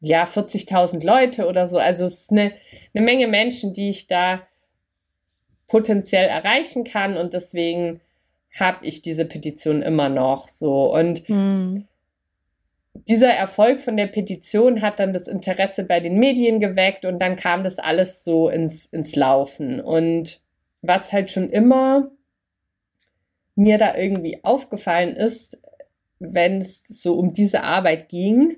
ja, 0.00 0.24
40.000 0.24 1.04
Leute 1.04 1.46
oder 1.46 1.68
so. 1.68 1.78
Also 1.78 2.04
es 2.04 2.22
ist 2.22 2.32
eine, 2.32 2.52
eine 2.94 3.04
Menge 3.04 3.28
Menschen, 3.28 3.72
die 3.72 3.90
ich 3.90 4.06
da 4.06 4.46
potenziell 5.68 6.26
erreichen 6.26 6.84
kann 6.84 7.16
und 7.16 7.34
deswegen 7.34 8.00
habe 8.58 8.84
ich 8.84 9.00
diese 9.00 9.24
Petition 9.24 9.82
immer 9.82 10.08
noch 10.08 10.48
so. 10.48 10.92
Und 10.92 11.28
mhm 11.28 11.86
dieser 12.94 13.30
Erfolg 13.30 13.80
von 13.80 13.96
der 13.96 14.06
Petition 14.06 14.82
hat 14.82 15.00
dann 15.00 15.12
das 15.12 15.28
Interesse 15.28 15.84
bei 15.84 16.00
den 16.00 16.18
Medien 16.18 16.60
geweckt 16.60 17.04
und 17.04 17.18
dann 17.20 17.36
kam 17.36 17.64
das 17.64 17.78
alles 17.78 18.22
so 18.22 18.48
ins, 18.48 18.86
ins 18.86 19.16
Laufen. 19.16 19.80
Und 19.80 20.40
was 20.82 21.12
halt 21.12 21.30
schon 21.30 21.48
immer 21.48 22.10
mir 23.62 23.78
da 23.78 23.96
irgendwie 23.96 24.42
aufgefallen 24.44 25.16
ist, 25.16 25.58
wenn 26.18 26.60
es 26.60 26.86
so 26.86 27.14
um 27.14 27.34
diese 27.34 27.62
Arbeit 27.62 28.08
ging, 28.08 28.56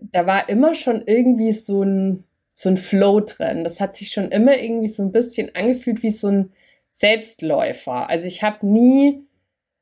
da 0.00 0.26
war 0.26 0.48
immer 0.48 0.74
schon 0.74 1.02
irgendwie 1.06 1.52
so 1.52 1.82
ein, 1.82 2.24
so 2.52 2.68
ein 2.68 2.76
Flow 2.76 3.20
drin. 3.20 3.64
Das 3.64 3.80
hat 3.80 3.96
sich 3.96 4.10
schon 4.10 4.30
immer 4.30 4.58
irgendwie 4.58 4.90
so 4.90 5.02
ein 5.02 5.12
bisschen 5.12 5.54
angefühlt 5.54 6.02
wie 6.02 6.10
so 6.10 6.28
ein 6.28 6.52
Selbstläufer. 6.88 8.08
Also 8.08 8.26
ich 8.26 8.42
habe 8.42 8.66
nie 8.66 9.26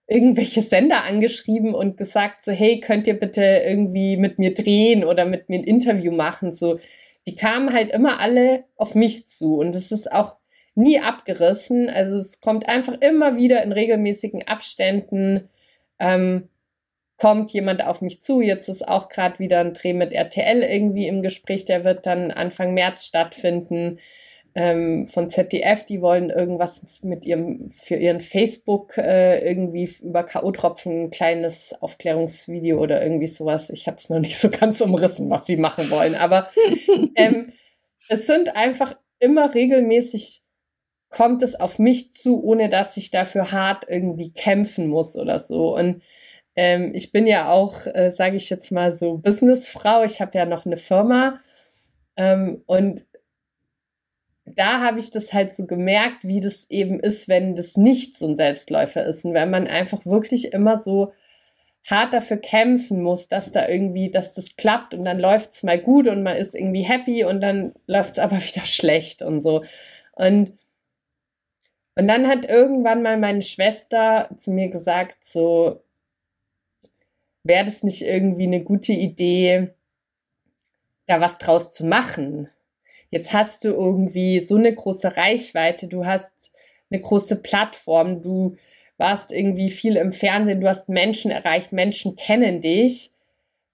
irgendwelche 0.07 0.63
Sender 0.63 1.05
angeschrieben 1.05 1.75
und 1.75 1.97
gesagt 1.97 2.43
so, 2.43 2.53
hey, 2.53 2.81
könnt 2.81 3.07
ihr 3.07 3.19
bitte 3.19 3.63
irgendwie 3.65 4.17
mit 4.17 4.39
mir 4.39 4.55
drehen 4.55 5.05
oder 5.05 5.25
mit 5.25 5.49
mir 5.49 5.61
ein 5.61 5.65
Interview 5.65 6.13
machen? 6.13 6.53
So, 6.53 6.79
die 7.27 7.37
kamen 7.37 7.73
halt 7.73 7.91
immer 7.91 8.21
alle 8.21 8.65
auf 8.77 8.95
mich 8.95 9.27
zu 9.27 9.57
und 9.57 9.75
es 9.75 9.93
ist 9.93 10.13
auch 10.13 10.37
nie 10.75 11.01
abgerissen. 11.01 11.89
Also 11.89 12.17
es 12.17 12.41
kommt 12.41 12.69
einfach 12.69 13.01
immer 13.01 13.37
wieder 13.37 13.63
in 13.63 13.73
regelmäßigen 13.73 14.47
Abständen, 14.47 15.49
ähm, 15.99 16.49
kommt 17.19 17.53
jemand 17.53 17.85
auf 17.85 18.01
mich 18.01 18.21
zu. 18.21 18.41
Jetzt 18.41 18.69
ist 18.69 18.87
auch 18.87 19.09
gerade 19.09 19.39
wieder 19.39 19.61
ein 19.61 19.75
Dreh 19.75 19.93
mit 19.93 20.13
RTL 20.13 20.63
irgendwie 20.63 21.07
im 21.07 21.23
Gespräch, 21.23 21.65
der 21.65 21.85
wird 21.85 22.07
dann 22.07 22.31
Anfang 22.31 22.75
März 22.75 23.05
stattfinden 23.05 23.99
ähm, 24.57 25.09
von 25.09 25.31
ZDF, 25.31 25.85
die 25.85 26.01
wollen 26.01 26.31
irgendwas 26.31 26.81
mit 27.03 27.25
ihrem, 27.25 27.69
für 27.69 27.97
ihren 27.97 28.21
Facebook 28.21 28.97
äh, 28.97 29.45
irgendwie 29.45 29.93
über 30.01 30.23
K.O.-Tropfen 30.23 31.05
ein 31.05 31.11
kleines 31.11 31.75
Aufklärungsvideo 31.81 32.79
oder 32.81 33.03
irgendwie 33.03 33.27
sowas. 33.27 33.71
Ich 33.71 33.89
habe 33.89 33.97
es 33.97 34.11
noch 34.11 34.21
nicht 34.21 34.39
so 34.39 34.51
ganz 34.51 34.81
umrissen, 34.81 35.29
was 35.29 35.47
sie 35.47 35.57
machen 35.57 35.91
wollen. 35.91 36.15
Aber 36.15 36.49
ähm, 37.17 37.53
es 38.09 38.27
sind 38.27 38.55
einfach 38.55 38.97
immer 39.19 39.55
regelmäßig 39.55 40.44
kommt 41.15 41.45
es 41.45 41.55
auf 41.55 41.79
mich 41.79 42.13
zu, 42.13 42.43
ohne 42.43 42.69
dass 42.69 42.97
ich 42.97 43.13
dafür 43.13 43.53
hart 43.53 43.85
irgendwie 43.89 44.33
kämpfen 44.33 44.89
muss 44.89 45.15
oder 45.15 45.39
so. 45.39 45.77
Und 45.77 46.03
ähm, 46.57 46.91
ich 46.93 47.13
bin 47.13 47.29
ja 47.29 47.51
auch, 47.51 47.87
äh, 47.87 48.11
sage 48.11 48.37
ich 48.37 48.51
jetzt 48.51 48.73
mal 48.73 48.91
so, 48.91 49.19
Businessfrau. 49.19 50.03
Ich 50.03 50.21
habe 50.21 50.37
ja 50.37 50.45
noch 50.45 50.67
eine 50.67 50.77
Firma. 50.77 51.39
Ähm, 52.17 52.65
und 52.67 53.07
da 54.45 54.81
habe 54.81 54.99
ich 54.99 55.13
das 55.13 55.33
halt 55.33 55.55
so 55.55 55.67
gemerkt, 55.67 56.25
wie 56.25 56.41
das 56.41 56.69
eben 56.69 56.99
ist, 56.99 57.29
wenn 57.29 57.55
das 57.55 57.77
nicht 57.77 58.19
so 58.19 58.27
ein 58.27 58.35
Selbstläufer 58.35 59.05
ist 59.07 59.25
und 59.25 59.35
wenn 59.35 59.51
man 59.51 59.69
einfach 59.69 60.05
wirklich 60.05 60.53
immer 60.53 60.79
so 60.79 61.13
hart 61.89 62.13
dafür 62.13 62.39
kämpfen 62.39 63.03
muss, 63.03 63.29
dass 63.29 63.53
da 63.53 63.69
irgendwie, 63.69 64.11
dass 64.11 64.35
das 64.35 64.57
klappt 64.57 64.95
und 64.95 65.05
dann 65.05 65.21
läuft 65.21 65.53
es 65.53 65.63
mal 65.63 65.79
gut 65.79 66.09
und 66.09 66.25
man 66.25 66.37
ist 66.37 66.57
irgendwie 66.57 66.83
happy 66.83 67.25
und 67.25 67.41
dann 67.41 67.73
läuft 67.87 68.15
es 68.15 68.19
aber 68.19 68.37
wieder 68.45 68.67
schlecht 68.67 69.23
und 69.23 69.41
so. 69.41 69.63
Und, 70.17 70.59
und 71.97 72.09
dann 72.09 72.27
hat 72.29 72.45
irgendwann 72.45 73.03
mal 73.03 73.17
meine 73.17 73.43
Schwester 73.43 74.29
zu 74.37 74.51
mir 74.51 74.69
gesagt, 74.69 75.25
so, 75.25 75.83
wäre 77.45 77.65
das 77.65 77.83
nicht 77.83 78.03
irgendwie 78.03 78.45
eine 78.45 78.63
gute 78.63 78.93
Idee, 78.93 79.71
da 81.07 81.21
was 81.21 81.39
draus 81.39 81.71
zu 81.71 81.85
machen? 81.85 82.49
Jetzt 83.11 83.33
hast 83.33 83.65
du 83.65 83.69
irgendwie 83.69 84.41
so 84.41 84.57
eine 84.57 84.75
große 84.75 85.17
Reichweite, 85.17 85.87
du 85.87 86.05
hast 86.05 86.51
eine 86.91 87.01
große 87.01 87.37
Plattform, 87.37 88.23
du 88.23 88.57
warst 88.97 89.31
irgendwie 89.31 89.71
viel 89.71 89.97
im 89.97 90.13
Fernsehen, 90.13 90.61
du 90.61 90.69
hast 90.69 90.89
Menschen 90.89 91.31
erreicht, 91.31 91.73
Menschen 91.73 92.17
kennen 92.17 92.61
dich. 92.61 93.13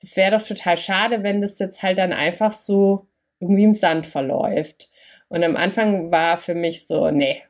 Das 0.01 0.17
wäre 0.17 0.37
doch 0.37 0.47
total 0.47 0.77
schade, 0.77 1.23
wenn 1.23 1.41
das 1.41 1.59
jetzt 1.59 1.83
halt 1.83 1.99
dann 1.99 2.13
einfach 2.13 2.53
so 2.53 3.07
irgendwie 3.39 3.65
im 3.65 3.75
Sand 3.75 4.07
verläuft. 4.07 4.91
Und 5.29 5.45
am 5.45 5.57
Anfang 5.57 6.11
war 6.11 6.37
für 6.37 6.55
mich 6.55 6.87
so, 6.87 7.11
nee, 7.11 7.43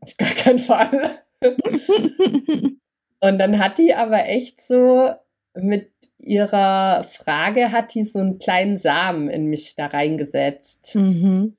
auf 0.00 0.16
gar 0.16 0.30
keinen 0.30 0.58
Fall. 0.58 1.22
Und 3.20 3.38
dann 3.38 3.58
hat 3.58 3.78
die 3.78 3.94
aber 3.94 4.26
echt 4.26 4.60
so 4.60 5.12
mit 5.54 5.90
ihrer 6.18 7.04
Frage 7.04 7.72
hat 7.72 7.94
die 7.94 8.04
so 8.04 8.18
einen 8.18 8.38
kleinen 8.38 8.78
Samen 8.78 9.28
in 9.28 9.46
mich 9.46 9.74
da 9.76 9.86
reingesetzt. 9.86 10.94
Mhm. 10.94 11.56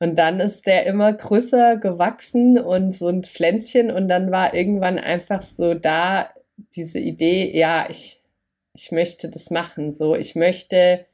Und 0.00 0.16
dann 0.16 0.38
ist 0.38 0.66
der 0.66 0.86
immer 0.86 1.12
größer 1.12 1.76
gewachsen 1.76 2.58
und 2.58 2.92
so 2.92 3.08
ein 3.08 3.24
Pflänzchen 3.24 3.90
und 3.90 4.08
dann 4.08 4.30
war 4.30 4.54
irgendwann 4.54 4.98
einfach 4.98 5.42
so 5.42 5.74
da 5.74 6.30
diese 6.76 7.00
Idee, 7.00 7.56
ja, 7.56 7.86
ich, 7.90 8.22
ich 8.74 8.92
möchte 8.92 9.28
das 9.28 9.50
machen, 9.50 9.92
so, 9.92 10.14
ich 10.14 10.36
möchte, 10.36 11.06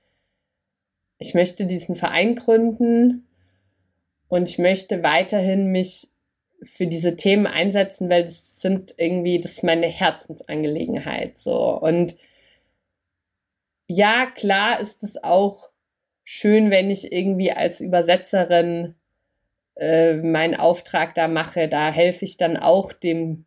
ich 1.18 1.32
möchte 1.32 1.64
diesen 1.64 1.96
Verein 1.96 2.36
gründen 2.36 3.26
und 4.28 4.48
ich 4.48 4.58
möchte 4.58 5.02
weiterhin 5.02 5.66
mich 5.66 6.08
für 6.62 6.86
diese 6.86 7.16
Themen 7.16 7.46
einsetzen, 7.46 8.08
weil 8.08 8.24
das 8.24 8.60
sind 8.60 8.94
irgendwie, 8.96 9.40
das 9.40 9.52
ist 9.52 9.64
meine 9.64 9.86
Herzensangelegenheit, 9.86 11.36
so. 11.38 11.78
Und 11.78 12.16
ja, 13.86 14.26
klar 14.26 14.80
ist 14.80 15.02
es 15.02 15.22
auch 15.22 15.68
schön, 16.24 16.70
wenn 16.70 16.90
ich 16.90 17.12
irgendwie 17.12 17.52
als 17.52 17.80
Übersetzerin 17.80 18.94
äh, 19.76 20.14
meinen 20.14 20.54
Auftrag 20.54 21.14
da 21.14 21.28
mache. 21.28 21.68
Da 21.68 21.90
helfe 21.92 22.24
ich 22.24 22.36
dann 22.36 22.56
auch 22.56 22.92
dem 22.92 23.44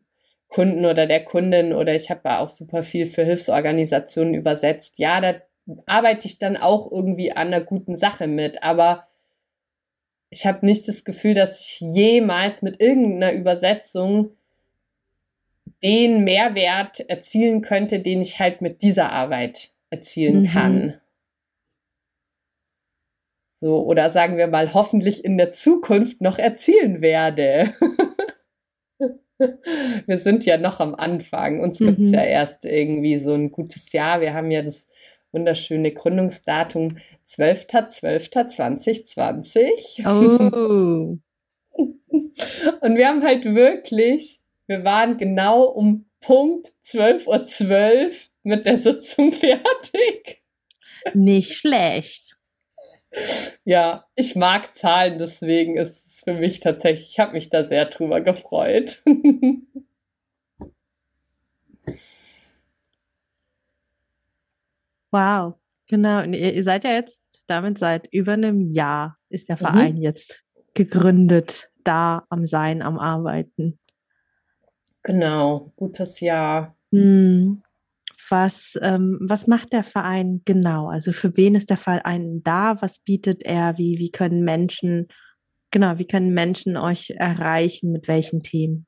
Kunden 0.47 0.85
oder 0.85 1.07
der 1.07 1.23
Kundin 1.25 1.73
oder 1.73 1.95
ich 1.95 2.09
habe 2.09 2.39
auch 2.39 2.49
super 2.49 2.83
viel 2.83 3.05
für 3.05 3.23
Hilfsorganisationen 3.23 4.33
übersetzt. 4.33 4.99
Ja, 4.99 5.19
da 5.21 5.35
arbeite 5.85 6.27
ich 6.27 6.37
dann 6.37 6.55
auch 6.55 6.89
irgendwie 6.91 7.31
an 7.31 7.47
einer 7.47 7.61
guten 7.61 7.95
Sache 7.95 8.27
mit, 8.27 8.63
aber 8.63 9.07
ich 10.29 10.45
habe 10.45 10.65
nicht 10.65 10.87
das 10.87 11.03
Gefühl, 11.03 11.33
dass 11.33 11.59
ich 11.59 11.79
jemals 11.79 12.61
mit 12.61 12.81
irgendeiner 12.81 13.33
Übersetzung 13.33 14.31
den 15.83 16.23
Mehrwert 16.23 17.01
erzielen 17.01 17.61
könnte, 17.61 17.99
den 17.99 18.21
ich 18.21 18.39
halt 18.39 18.61
mit 18.61 18.81
dieser 18.81 19.11
Arbeit 19.11 19.71
erzielen 19.89 20.41
mhm. 20.41 20.47
kann. 20.47 21.01
So, 23.49 23.83
oder 23.85 24.09
sagen 24.11 24.37
wir 24.37 24.47
mal, 24.47 24.73
hoffentlich 24.73 25.25
in 25.25 25.37
der 25.37 25.51
Zukunft 25.51 26.21
noch 26.21 26.37
erzielen 26.37 27.01
werde. 27.01 27.73
wir 30.05 30.17
sind 30.19 30.45
ja 30.45 30.57
noch 30.57 30.79
am 30.79 30.93
Anfang. 30.93 31.59
Uns 31.59 31.79
mhm. 31.79 31.87
gibt 31.87 31.99
es 32.01 32.11
ja 32.11 32.23
erst 32.23 32.65
irgendwie 32.65 33.17
so 33.17 33.33
ein 33.33 33.51
gutes 33.51 33.91
Jahr. 33.93 34.21
Wir 34.21 34.33
haben 34.33 34.51
ja 34.51 34.61
das 34.61 34.87
wunderschöne 35.31 35.91
Gründungsdatum 35.91 36.97
12.12.2020. 37.27 40.05
Oh. 40.05 41.17
Und 42.81 42.95
wir 42.95 43.07
haben 43.07 43.23
halt 43.23 43.45
wirklich, 43.45 44.41
wir 44.67 44.83
waren 44.83 45.17
genau 45.17 45.63
um 45.63 46.05
Punkt 46.19 46.73
12.12 46.85 47.27
Uhr 47.27 47.45
12 47.45 48.29
mit 48.43 48.65
der 48.65 48.79
Sitzung 48.79 49.31
fertig. 49.43 50.41
Nicht 51.13 51.53
schlecht. 51.53 52.37
ja, 53.63 54.05
ich 54.15 54.35
mag 54.35 54.75
Zahlen, 54.75 55.17
deswegen 55.17 55.77
ist 55.77 56.07
es 56.07 56.23
für 56.23 56.33
mich 56.33 56.59
tatsächlich, 56.59 57.11
ich 57.11 57.19
habe 57.19 57.33
mich 57.33 57.49
da 57.49 57.63
sehr 57.63 57.85
drüber 57.85 58.21
gefreut. 58.21 59.03
wow, 65.11 65.55
genau. 65.87 66.23
Und 66.23 66.33
ihr, 66.33 66.53
ihr, 66.53 66.63
seid 66.63 66.83
ja 66.83 66.91
jetzt 66.91 67.21
damit 67.47 67.79
seit 67.79 68.07
über 68.11 68.33
einem 68.33 68.61
Jahr 68.61 69.17
ist 69.29 69.49
der 69.49 69.57
Verein 69.57 69.95
mhm. 69.95 70.01
jetzt 70.01 70.43
gegründet, 70.73 71.71
da 71.83 72.25
am 72.29 72.45
Sein, 72.45 72.81
am 72.81 72.99
Arbeiten. 72.99 73.79
Genau, 75.03 75.71
gutes 75.75 76.19
Jahr. 76.19 76.75
Hm. 76.91 77.63
Was, 78.29 78.77
ähm, 78.81 79.19
was 79.21 79.47
macht 79.47 79.71
der 79.71 79.83
Verein 79.83 80.41
genau? 80.43 80.89
Also 80.89 81.13
für 81.13 81.37
wen 81.37 81.55
ist 81.55 81.69
der 81.69 81.77
Verein 81.77 82.41
da? 82.43 82.81
Was 82.81 82.99
bietet 82.99 83.43
er? 83.43 83.77
Wie, 83.77 83.99
wie 83.99 84.11
können 84.11 84.43
Menschen, 84.43 85.07
genau, 85.71 85.97
wie 85.97 86.07
können 86.07 86.33
Menschen 86.33 86.75
euch 86.75 87.11
erreichen? 87.11 87.91
Mit 87.91 88.07
welchen 88.07 88.43
Themen? 88.43 88.85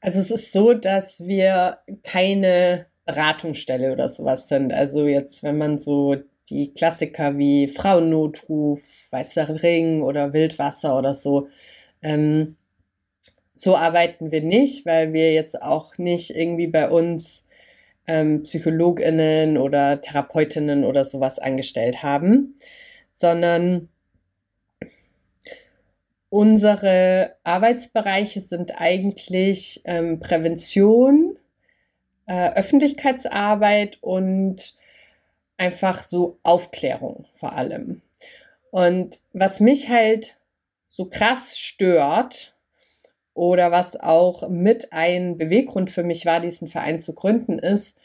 Also 0.00 0.20
es 0.20 0.30
ist 0.30 0.52
so, 0.52 0.72
dass 0.72 1.20
wir 1.20 1.78
keine 2.04 2.86
Beratungsstelle 3.06 3.92
oder 3.92 4.08
sowas 4.08 4.48
sind. 4.48 4.72
Also 4.72 5.06
jetzt, 5.06 5.42
wenn 5.42 5.56
man 5.56 5.78
so 5.78 6.16
die 6.50 6.74
Klassiker 6.74 7.38
wie 7.38 7.68
Frauennotruf, 7.68 8.82
Weißer 9.10 9.62
Ring 9.62 10.02
oder 10.02 10.32
Wildwasser 10.32 10.98
oder 10.98 11.14
so, 11.14 11.48
ähm, 12.02 12.56
so 13.54 13.74
arbeiten 13.74 14.30
wir 14.30 14.42
nicht, 14.42 14.84
weil 14.84 15.12
wir 15.12 15.32
jetzt 15.32 15.60
auch 15.62 15.96
nicht 15.98 16.30
irgendwie 16.30 16.66
bei 16.66 16.90
uns 16.90 17.44
ähm, 18.06 18.42
PsychologInnen 18.42 19.56
oder 19.58 20.00
Therapeutinnen 20.00 20.84
oder 20.84 21.04
sowas 21.04 21.38
angestellt 21.38 22.02
haben, 22.02 22.56
sondern 23.12 23.88
unsere 26.28 27.34
Arbeitsbereiche 27.44 28.42
sind 28.42 28.78
eigentlich 28.78 29.80
ähm, 29.84 30.20
Prävention, 30.20 31.25
äh, 32.26 32.52
Öffentlichkeitsarbeit 32.54 33.98
und 34.00 34.76
einfach 35.56 36.02
so 36.02 36.38
Aufklärung 36.42 37.26
vor 37.34 37.54
allem. 37.54 38.02
Und 38.70 39.20
was 39.32 39.60
mich 39.60 39.88
halt 39.88 40.36
so 40.90 41.06
krass 41.06 41.58
stört 41.58 42.56
oder 43.34 43.70
was 43.70 43.98
auch 43.98 44.48
mit 44.48 44.92
ein 44.92 45.38
Beweggrund 45.38 45.90
für 45.90 46.02
mich 46.02 46.26
war, 46.26 46.40
diesen 46.40 46.68
Verein 46.68 47.00
zu 47.00 47.14
gründen, 47.14 47.58
ist, 47.58 47.96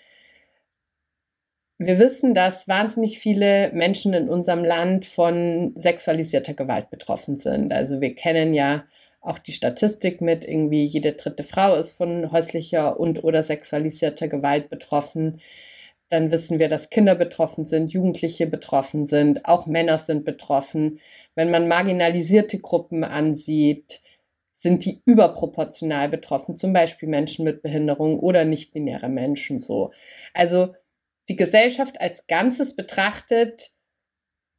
wir 1.77 1.97
wissen, 1.97 2.35
dass 2.35 2.67
wahnsinnig 2.67 3.17
viele 3.17 3.71
Menschen 3.73 4.13
in 4.13 4.29
unserem 4.29 4.63
Land 4.63 5.07
von 5.07 5.73
sexualisierter 5.75 6.53
Gewalt 6.53 6.91
betroffen 6.91 7.37
sind. 7.37 7.73
Also 7.73 8.01
wir 8.01 8.13
kennen 8.13 8.53
ja 8.53 8.85
auch 9.21 9.39
die 9.39 9.51
Statistik 9.51 10.19
mit, 10.19 10.45
irgendwie 10.45 10.83
jede 10.83 11.13
dritte 11.13 11.43
Frau 11.43 11.75
ist 11.75 11.93
von 11.93 12.31
häuslicher 12.31 12.99
und 12.99 13.23
oder 13.23 13.43
sexualisierter 13.43 14.27
Gewalt 14.27 14.69
betroffen. 14.69 15.41
Dann 16.09 16.31
wissen 16.31 16.59
wir, 16.59 16.67
dass 16.67 16.89
Kinder 16.89 17.15
betroffen 17.15 17.65
sind, 17.65 17.93
Jugendliche 17.93 18.47
betroffen 18.47 19.05
sind, 19.05 19.45
auch 19.45 19.67
Männer 19.67 19.99
sind 19.99 20.25
betroffen. 20.25 20.99
Wenn 21.35 21.51
man 21.51 21.67
marginalisierte 21.67 22.59
Gruppen 22.59 23.03
ansieht, 23.03 24.01
sind 24.53 24.85
die 24.85 25.01
überproportional 25.05 26.09
betroffen, 26.09 26.55
zum 26.55 26.73
Beispiel 26.73 27.07
Menschen 27.07 27.45
mit 27.45 27.61
Behinderung 27.61 28.19
oder 28.19 28.43
nicht-binäre 28.45 29.09
Menschen 29.09 29.59
so. 29.59 29.91
Also 30.33 30.75
die 31.29 31.35
Gesellschaft 31.35 32.01
als 32.01 32.27
Ganzes 32.27 32.75
betrachtet, 32.75 33.71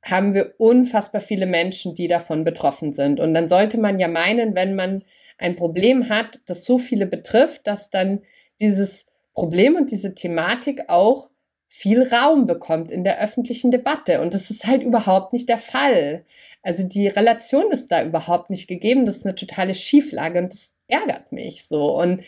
haben 0.02 0.34
wir 0.34 0.54
unfassbar 0.58 1.20
viele 1.20 1.46
Menschen, 1.46 1.94
die 1.94 2.08
davon 2.08 2.44
betroffen 2.44 2.92
sind. 2.92 3.20
Und 3.20 3.34
dann 3.34 3.48
sollte 3.48 3.78
man 3.78 3.98
ja 3.98 4.08
meinen, 4.08 4.54
wenn 4.54 4.74
man 4.74 5.04
ein 5.38 5.56
Problem 5.56 6.08
hat, 6.08 6.40
das 6.46 6.64
so 6.64 6.78
viele 6.78 7.06
betrifft, 7.06 7.66
dass 7.66 7.90
dann 7.90 8.22
dieses 8.60 9.06
Problem 9.34 9.76
und 9.76 9.90
diese 9.90 10.14
Thematik 10.14 10.88
auch 10.88 11.30
viel 11.68 12.02
Raum 12.02 12.46
bekommt 12.46 12.90
in 12.90 13.02
der 13.02 13.20
öffentlichen 13.20 13.70
Debatte. 13.70 14.20
Und 14.20 14.34
das 14.34 14.50
ist 14.50 14.66
halt 14.66 14.82
überhaupt 14.82 15.32
nicht 15.32 15.48
der 15.48 15.58
Fall. 15.58 16.24
Also 16.62 16.84
die 16.84 17.08
Relation 17.08 17.72
ist 17.72 17.90
da 17.90 18.04
überhaupt 18.04 18.50
nicht 18.50 18.68
gegeben. 18.68 19.06
Das 19.06 19.18
ist 19.18 19.26
eine 19.26 19.34
totale 19.34 19.74
Schieflage 19.74 20.38
und 20.38 20.52
das 20.52 20.74
ärgert 20.86 21.32
mich 21.32 21.64
so. 21.66 21.98
Und 21.98 22.22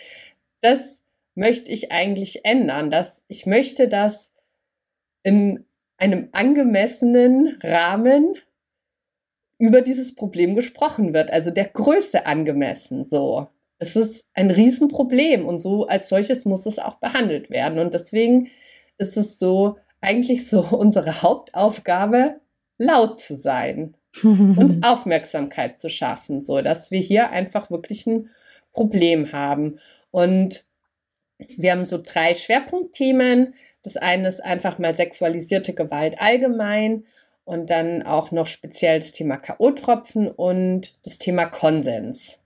das 0.60 1.02
möchte 1.34 1.70
ich 1.70 1.92
eigentlich 1.92 2.44
ändern. 2.44 2.90
Dass 2.90 3.24
ich 3.28 3.46
möchte, 3.46 3.87
dass 3.87 4.32
in 5.22 5.66
einem 5.96 6.28
angemessenen 6.33 7.59
Rahmen 7.62 8.35
über 9.59 9.80
dieses 9.80 10.14
Problem 10.14 10.54
gesprochen 10.54 11.14
wird. 11.14 11.30
Also 11.30 11.50
der 11.50 11.66
Größe 11.66 12.26
angemessen 12.26 13.04
so. 13.04 13.48
Es 13.78 13.96
ist 13.96 14.26
ein 14.35 14.50
Riesenproblem 14.50 15.46
und 15.46 15.61
so 15.61 15.87
als 15.87 16.09
solches 16.09 16.44
muss 16.44 16.66
es 16.66 16.78
auch 16.78 16.96
behandelt 16.96 17.50
werden. 17.50 17.78
Und 17.78 17.94
deswegen 17.94 18.50
ist 18.98 19.16
es 19.16 19.38
so 19.38 19.76
eigentlich 20.00 20.48
so 20.48 20.61
unsere 20.70 21.22
Hauptaufgabe, 21.22 22.40
laut 22.78 23.20
zu 23.20 23.37
sein 23.37 23.96
und 24.22 24.83
Aufmerksamkeit 24.85 25.78
zu 25.78 25.88
schaffen, 25.88 26.42
so 26.42 26.61
dass 26.61 26.90
wir 26.90 27.00
hier 27.00 27.30
einfach 27.30 27.70
wirklich 27.70 28.07
ein 28.07 28.30
Problem 28.72 29.33
haben. 29.33 29.78
Und 30.11 30.64
wir 31.57 31.72
haben 31.72 31.87
so 31.87 32.00
drei 32.02 32.35
Schwerpunktthemen. 32.35 33.54
Das 33.84 33.96
eine 33.96 34.26
ist 34.28 34.42
einfach 34.42 34.78
mal 34.78 34.94
sexualisierte 34.94 35.74
Gewalt 35.74 36.20
allgemein 36.20 37.04
und 37.44 37.70
dann 37.70 38.02
auch 38.02 38.32
noch 38.32 38.46
speziell 38.46 38.98
das 38.98 39.12
Thema 39.12 39.36
K.O.-Tropfen 39.36 40.28
und 40.28 40.94
das 41.04 41.18
Thema 41.18 41.44
Konsens, 41.44 42.40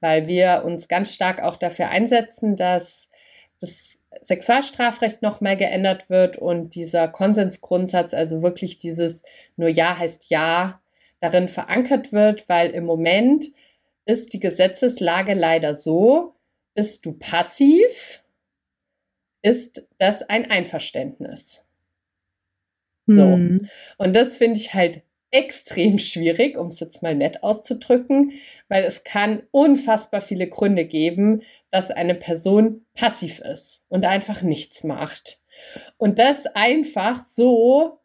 weil 0.00 0.26
wir 0.26 0.62
uns 0.64 0.88
ganz 0.88 1.14
stark 1.14 1.42
auch 1.42 1.56
dafür 1.56 1.90
einsetzen, 1.90 2.56
dass 2.56 3.10
das 3.60 3.98
Sexualstrafrecht 4.22 5.22
nochmal 5.22 5.56
geändert 5.56 6.08
wird 6.08 6.38
und 6.38 6.74
dieser 6.74 7.08
Konsensgrundsatz, 7.08 8.14
also 8.14 8.42
wirklich 8.42 8.78
dieses 8.78 9.22
nur 9.56 9.68
Ja 9.68 9.98
heißt 9.98 10.30
Ja, 10.30 10.80
darin 11.20 11.48
verankert 11.48 12.12
wird, 12.12 12.48
weil 12.48 12.70
im 12.70 12.84
Moment 12.84 13.46
ist 14.06 14.32
die 14.32 14.40
Gesetzeslage 14.40 15.34
leider 15.34 15.74
so, 15.74 16.34
bist 16.74 17.04
du 17.04 17.12
passiv, 17.12 18.22
ist 19.42 19.86
das 19.98 20.22
ein 20.22 20.50
Einverständnis. 20.50 21.62
So. 23.06 23.24
Hm. 23.24 23.68
Und 23.98 24.14
das 24.14 24.36
finde 24.36 24.58
ich 24.58 24.74
halt 24.74 25.02
extrem 25.30 25.98
schwierig, 25.98 26.56
um 26.56 26.68
es 26.68 26.80
jetzt 26.80 27.02
mal 27.02 27.14
nett 27.14 27.42
auszudrücken, 27.42 28.32
weil 28.68 28.84
es 28.84 29.04
kann 29.04 29.42
unfassbar 29.52 30.20
viele 30.20 30.48
Gründe 30.48 30.84
geben, 30.84 31.42
dass 31.70 31.90
eine 31.90 32.14
Person 32.14 32.84
passiv 32.94 33.38
ist 33.40 33.80
und 33.88 34.04
einfach 34.04 34.42
nichts 34.42 34.82
macht. 34.82 35.38
Und 35.98 36.18
das 36.18 36.46
einfach 36.46 37.22
so 37.22 37.99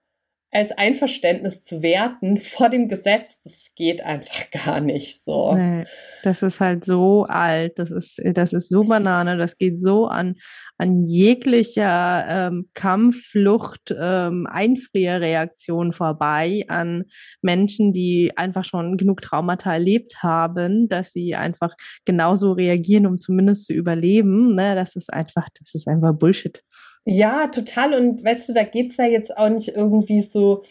als 0.52 0.72
Einverständnis 0.72 1.64
zu 1.64 1.82
werten 1.82 2.40
vor 2.40 2.70
dem 2.70 2.88
Gesetz, 2.88 3.40
das 3.42 3.68
geht 3.76 4.02
einfach 4.02 4.50
gar 4.66 4.80
nicht 4.80 5.24
so. 5.24 5.54
Nee, 5.54 5.86
das 6.24 6.42
ist 6.42 6.60
halt 6.60 6.86
so 6.86 7.26
alt, 7.26 7.78
das 7.78 7.92
ist, 7.92 8.22
das 8.24 8.54
ist 8.54 8.70
so 8.70 8.84
Banane, 8.84 9.38
das 9.38 9.58
geht 9.58 9.80
so 9.80 10.08
an, 10.08 10.36
an 10.78 11.06
jeglicher 11.06 12.26
ähm, 12.28 12.70
Kampfflucht, 12.74 13.94
ähm, 13.98 14.48
Einfrierreaktion 14.50 15.94
vorbei, 15.94 16.64
an 16.68 17.04
Menschen, 17.42 17.92
die 17.94 18.32
einfach 18.36 18.64
schon 18.64 18.98
genug 18.98 19.22
Traumata 19.22 19.74
erlebt 19.74 20.24
haben, 20.24 20.88
dass 20.88 21.12
sie 21.12 21.36
einfach 21.36 21.76
genauso 22.06 22.54
reagieren, 22.54 23.08
um 23.08 23.20
zumindest 23.20 23.66
zu 23.66 23.74
überleben. 23.74 24.56
Ne? 24.56 24.76
Das 24.76 24.96
ist 24.96 25.12
einfach, 25.12 25.48
das 25.58 25.76
ist 25.76 25.88
einfach 25.88 26.14
Bullshit. 26.14 26.62
Ja, 27.06 27.48
total. 27.48 27.94
Und 27.94 28.24
weißt 28.24 28.50
du, 28.50 28.54
da 28.54 28.64
geht's 28.64 28.98
ja 28.98 29.06
jetzt 29.06 29.38
auch 29.38 29.50
nicht 29.50 29.70
irgendwie 29.70 30.22
so, 30.22 30.64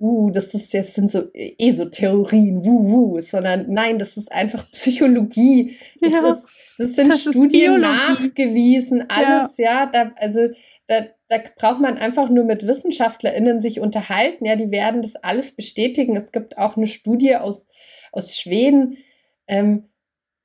uh, 0.00 0.30
das 0.30 0.52
ist 0.54 0.72
jetzt 0.72 0.94
sind 0.94 1.10
so 1.10 1.30
Esotheorien, 1.32 2.64
wuh, 2.64 2.90
wuh, 2.90 3.20
sondern 3.20 3.72
nein, 3.72 3.98
das 3.98 4.16
ist 4.16 4.32
einfach 4.32 4.70
Psychologie. 4.72 5.76
Das, 6.00 6.12
ja, 6.12 6.30
ist, 6.30 6.46
das 6.78 6.94
sind 6.94 7.12
das 7.12 7.22
Studien 7.22 7.80
nachgewiesen, 7.80 9.04
alles, 9.08 9.56
ja, 9.58 9.84
ja 9.84 9.86
da, 9.86 10.10
also 10.16 10.48
da, 10.88 11.06
da 11.28 11.38
braucht 11.56 11.80
man 11.80 11.98
einfach 11.98 12.28
nur 12.28 12.44
mit 12.44 12.66
WissenschaftlerInnen 12.66 13.60
sich 13.60 13.78
unterhalten, 13.78 14.46
ja, 14.46 14.56
die 14.56 14.70
werden 14.70 15.02
das 15.02 15.14
alles 15.16 15.52
bestätigen. 15.52 16.16
Es 16.16 16.32
gibt 16.32 16.58
auch 16.58 16.76
eine 16.76 16.86
Studie 16.88 17.36
aus, 17.36 17.68
aus 18.10 18.36
Schweden, 18.36 18.98
ähm, 19.46 19.88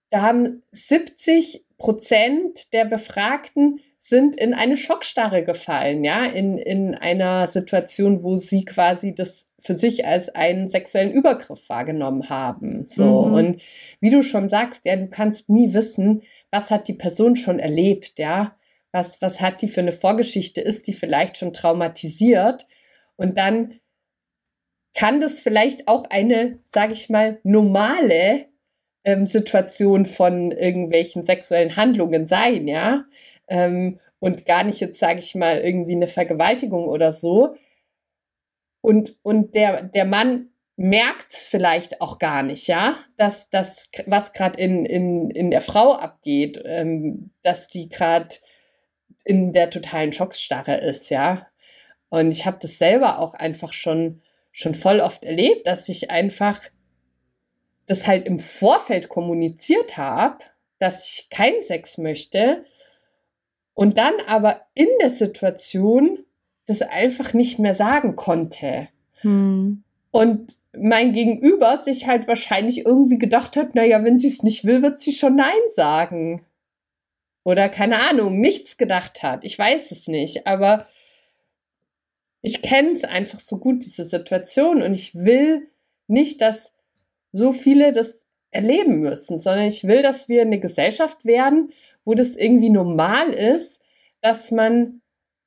da 0.10 0.22
haben 0.22 0.64
70 0.72 1.66
Prozent 1.78 2.74
der 2.74 2.86
Befragten 2.86 3.80
sind 4.00 4.38
in 4.38 4.54
eine 4.54 4.78
Schockstarre 4.78 5.44
gefallen, 5.44 6.04
ja, 6.04 6.26
in, 6.26 6.58
in 6.58 6.96
einer 6.96 7.48
Situation, 7.48 8.24
wo 8.24 8.38
sie 8.38 8.63
quasi 8.63 9.13
das 9.13 9.46
für 9.60 9.74
sich 9.74 10.06
als 10.06 10.30
einen 10.30 10.70
sexuellen 10.70 11.12
Übergriff 11.12 11.68
wahrgenommen 11.68 12.30
haben. 12.30 12.86
So. 12.88 13.26
Mhm. 13.26 13.34
Und 13.34 13.62
wie 14.00 14.10
du 14.10 14.24
schon 14.24 14.50
sagst, 14.50 14.86
ja, 14.86 14.96
du 14.96 15.08
kannst 15.08 15.50
nie 15.50 15.74
wissen, 15.74 16.22
was 16.52 16.70
hat 16.70 16.88
die 16.88 16.94
Person 16.94 17.36
schon 17.36 17.60
erlebt, 17.60 18.18
ja. 18.18 18.56
Was, 18.94 19.22
was 19.22 19.42
hat 19.42 19.62
die 19.62 19.68
für 19.68 19.82
eine 19.82 19.92
Vorgeschichte? 19.92 20.62
Ist 20.62 20.88
die 20.88 20.94
vielleicht 20.94 21.38
schon 21.38 21.52
traumatisiert? 21.52 22.66
Und 23.18 23.38
dann 23.38 23.80
kann 24.94 25.20
das 25.20 25.40
vielleicht 25.40 25.88
auch 25.88 26.06
eine, 26.10 26.60
sage 26.63 26.94
ich 26.94 27.10
mal, 27.10 27.40
normale 27.44 28.46
ähm, 29.08 29.26
Situation 29.26 30.06
von 30.06 30.52
irgendwelchen 30.52 31.24
sexuellen 31.24 31.78
Handlungen 31.78 32.28
sein, 32.28 32.67
ja. 32.67 33.06
Ähm, 33.48 34.02
und 34.20 34.46
gar 34.46 34.65
nicht 34.65 34.82
jetzt, 34.82 35.00
sage 35.00 35.20
ich 35.20 35.34
mal, 35.34 35.62
irgendwie 35.62 35.96
eine 35.96 36.10
Vergewaltigung 36.10 36.88
oder 36.88 37.13
so. 37.13 37.56
Und, 38.82 39.15
und 39.24 39.56
der, 39.56 39.84
der 39.84 40.04
Mann 40.04 40.50
merkt 40.76 41.32
es 41.32 41.48
vielleicht 41.48 42.02
auch 42.02 42.20
gar 42.20 42.43
nicht, 42.43 42.67
ja, 42.67 42.98
dass 43.15 43.50
das, 43.50 43.89
was 44.08 44.34
gerade 44.34 44.60
in, 44.60 44.86
in, 44.86 45.32
in 45.32 45.52
der 45.52 45.62
Frau 45.62 45.93
abgeht, 45.93 46.62
ähm, 46.65 47.32
dass 47.43 47.70
die 47.70 47.88
gerade 47.88 48.36
in 49.24 49.54
der 49.54 49.70
totalen 49.70 50.12
Schocksstarre 50.12 50.78
ist, 50.80 51.10
ja. 51.10 51.48
Und 52.10 52.32
ich 52.34 52.46
habe 52.46 52.58
das 52.62 52.78
selber 52.78 53.20
auch 53.20 53.34
einfach 53.36 53.72
schon, 53.72 54.22
schon 54.52 54.74
voll 54.74 55.00
oft 55.00 55.24
erlebt, 55.24 55.65
dass 55.65 55.88
ich 55.88 56.12
einfach 56.12 56.62
das 57.88 58.06
halt 58.06 58.28
im 58.28 58.39
Vorfeld 58.39 59.10
kommuniziert 59.10 59.97
habe, 59.97 60.39
dass 60.80 61.10
ich 61.10 61.30
keinen 61.30 61.63
Sex 61.63 61.97
möchte 61.97 62.65
und 63.73 63.97
dann 63.97 64.13
aber 64.28 64.62
in 64.73 64.88
der 65.02 65.10
Situation 65.10 66.19
das 66.65 66.82
einfach 66.82 67.34
nicht 67.34 67.60
mehr 67.60 67.73
sagen 67.73 68.15
konnte. 68.15 68.89
Hm. 69.21 69.84
Und 70.12 70.56
mein 70.78 71.13
Gegenüber 71.13 71.78
sich 71.78 72.06
halt 72.06 72.28
wahrscheinlich 72.28 72.86
irgendwie 72.86 73.17
gedacht 73.17 73.56
hat, 73.56 73.73
naja, 73.73 74.04
wenn 74.04 74.19
sie 74.19 74.28
es 74.28 74.43
nicht 74.43 74.65
will, 74.65 74.82
wird 74.84 75.00
sie 75.00 75.13
schon 75.13 75.36
Nein 75.36 75.54
sagen. 75.73 76.45
Oder 77.43 77.69
keine 77.69 78.02
Ahnung, 78.10 78.39
nichts 78.39 78.78
gedacht 78.78 79.23
hat. 79.23 79.45
Ich 79.45 79.58
weiß 79.58 79.91
es 79.91 80.08
nicht, 80.08 80.45
aber 80.45 80.86
ich 82.41 82.62
kenne 82.62 82.91
es 82.91 83.04
einfach 83.04 83.39
so 83.39 83.58
gut, 83.58 83.86
diese 83.86 84.04
Situation. 84.04 84.82
Und 84.82 84.93
ich 84.93 85.15
will 85.15 85.69
nicht, 86.08 86.41
dass 86.41 86.73
so 87.30 87.54
viele 87.54 87.92
das 87.92 88.26
erleben 88.52 89.00
müssen, 89.00 89.40
sondern 89.40 89.66
ich 89.66 89.84
will, 89.84 90.02
dass 90.02 90.30
wir 90.30 90.42
eine 90.42 90.60
Gesellschaft 90.60 91.26
werden, 91.26 91.72
wo 92.06 92.13
das 92.13 92.36
irgendwie 92.36 92.70
normal 92.70 93.30
ist, 93.30 93.82
dass 94.22 94.52
man, 94.52 95.02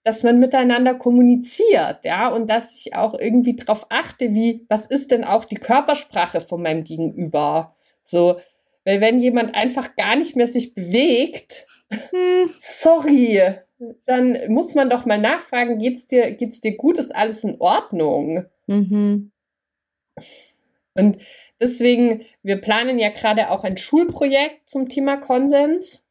dass 0.05 0.23
man 0.23 0.39
miteinander 0.39 0.95
kommuniziert, 0.95 2.05
ja, 2.05 2.29
und 2.29 2.49
dass 2.49 2.75
ich 2.75 2.95
auch 2.95 3.19
irgendwie 3.19 3.57
darauf 3.57 3.87
achte, 3.89 4.33
wie, 4.35 4.67
was 4.69 4.87
ist 4.87 5.11
denn 5.11 5.25
auch 5.25 5.45
die 5.45 5.57
Körpersprache 5.57 6.41
von 6.41 6.63
meinem 6.63 6.85
Gegenüber? 6.85 7.75
So, 8.03 8.41
weil 8.85 9.01
wenn 9.01 9.19
jemand 9.19 9.55
einfach 9.55 9.97
gar 9.97 10.17
nicht 10.17 10.37
mehr 10.37 10.47
sich 10.47 10.75
bewegt, 10.75 11.67
hm, 11.91 12.51
sorry, 12.59 13.41
dann 14.07 14.39
muss 14.49 14.75
man 14.75 14.91
doch 14.91 15.07
mal 15.07 15.19
nachfragen, 15.19 15.79
geht's 15.79 16.07
dir, 16.07 16.31
geht's 16.33 16.61
dir 16.61 16.77
gut, 16.77 16.99
ist 16.99 17.15
alles 17.15 17.43
in 17.45 17.61
Ordnung? 17.61 18.47
Mhm. 18.67 19.33
Und 20.95 21.19
deswegen, 21.61 22.25
wir 22.43 22.61
planen 22.61 22.99
ja 22.99 23.11
gerade 23.11 23.51
auch 23.51 23.65
ein 23.65 23.77
Schulprojekt 23.77 24.69
zum 24.69 24.89
Thema 24.89 25.17
Konsens, 25.17 26.05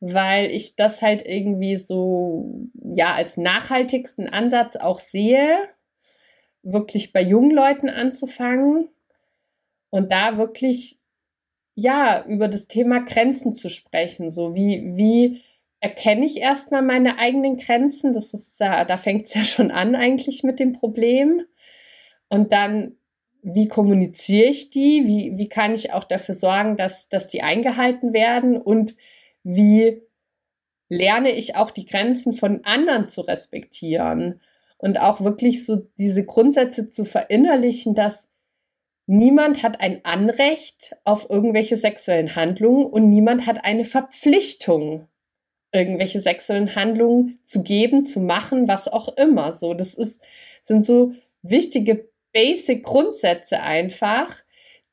weil 0.00 0.50
ich 0.50 0.76
das 0.76 1.00
halt 1.00 1.24
irgendwie 1.24 1.76
so, 1.76 2.68
ja, 2.74 3.14
als 3.14 3.36
nachhaltigsten 3.36 4.28
Ansatz 4.28 4.76
auch 4.76 4.98
sehe, 4.98 5.56
wirklich 6.62 7.12
bei 7.12 7.22
jungen 7.22 7.50
Leuten 7.50 7.88
anzufangen 7.88 8.88
und 9.90 10.12
da 10.12 10.38
wirklich, 10.38 10.98
ja, 11.74 12.24
über 12.26 12.48
das 12.48 12.68
Thema 12.68 13.00
Grenzen 13.00 13.56
zu 13.56 13.68
sprechen, 13.68 14.30
so 14.30 14.54
wie, 14.54 14.96
wie, 14.96 15.42
erkenne 15.82 16.24
ich 16.24 16.36
erstmal 16.36 16.82
meine 16.82 17.18
eigenen 17.18 17.58
Grenzen. 17.58 18.12
Das 18.12 18.32
ist 18.32 18.58
da 18.60 18.96
fängt 18.96 19.26
es 19.26 19.34
ja 19.34 19.44
schon 19.44 19.70
an 19.72 19.96
eigentlich 19.96 20.44
mit 20.44 20.60
dem 20.60 20.72
Problem. 20.72 21.42
Und 22.28 22.52
dann, 22.52 22.96
wie 23.42 23.66
kommuniziere 23.68 24.48
ich 24.48 24.70
die? 24.70 25.04
Wie, 25.06 25.36
wie 25.36 25.48
kann 25.48 25.74
ich 25.74 25.92
auch 25.92 26.04
dafür 26.04 26.34
sorgen, 26.34 26.76
dass, 26.76 27.08
dass 27.08 27.28
die 27.28 27.42
eingehalten 27.42 28.12
werden? 28.12 28.56
Und 28.56 28.94
wie 29.42 30.00
lerne 30.88 31.30
ich 31.30 31.56
auch 31.56 31.72
die 31.72 31.86
Grenzen 31.86 32.32
von 32.32 32.64
anderen 32.64 33.06
zu 33.08 33.20
respektieren? 33.20 34.40
Und 34.78 34.98
auch 34.98 35.20
wirklich 35.20 35.64
so 35.64 35.88
diese 35.98 36.24
Grundsätze 36.24 36.88
zu 36.88 37.04
verinnerlichen, 37.04 37.94
dass 37.94 38.28
niemand 39.06 39.62
hat 39.62 39.80
ein 39.80 40.04
Anrecht 40.04 40.96
auf 41.04 41.28
irgendwelche 41.28 41.76
sexuellen 41.76 42.36
Handlungen 42.36 42.86
und 42.86 43.08
niemand 43.08 43.46
hat 43.46 43.64
eine 43.64 43.84
Verpflichtung 43.84 45.08
irgendwelche 45.72 46.20
sexuellen 46.20 46.74
Handlungen 46.76 47.38
zu 47.42 47.62
geben, 47.62 48.04
zu 48.04 48.20
machen, 48.20 48.68
was 48.68 48.88
auch 48.88 49.16
immer. 49.16 49.52
So, 49.52 49.74
das 49.74 49.94
ist, 49.94 50.20
sind 50.62 50.84
so 50.84 51.14
wichtige 51.42 52.11
Basic 52.32 52.82
Grundsätze 52.82 53.60
einfach, 53.60 54.34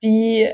die 0.03 0.49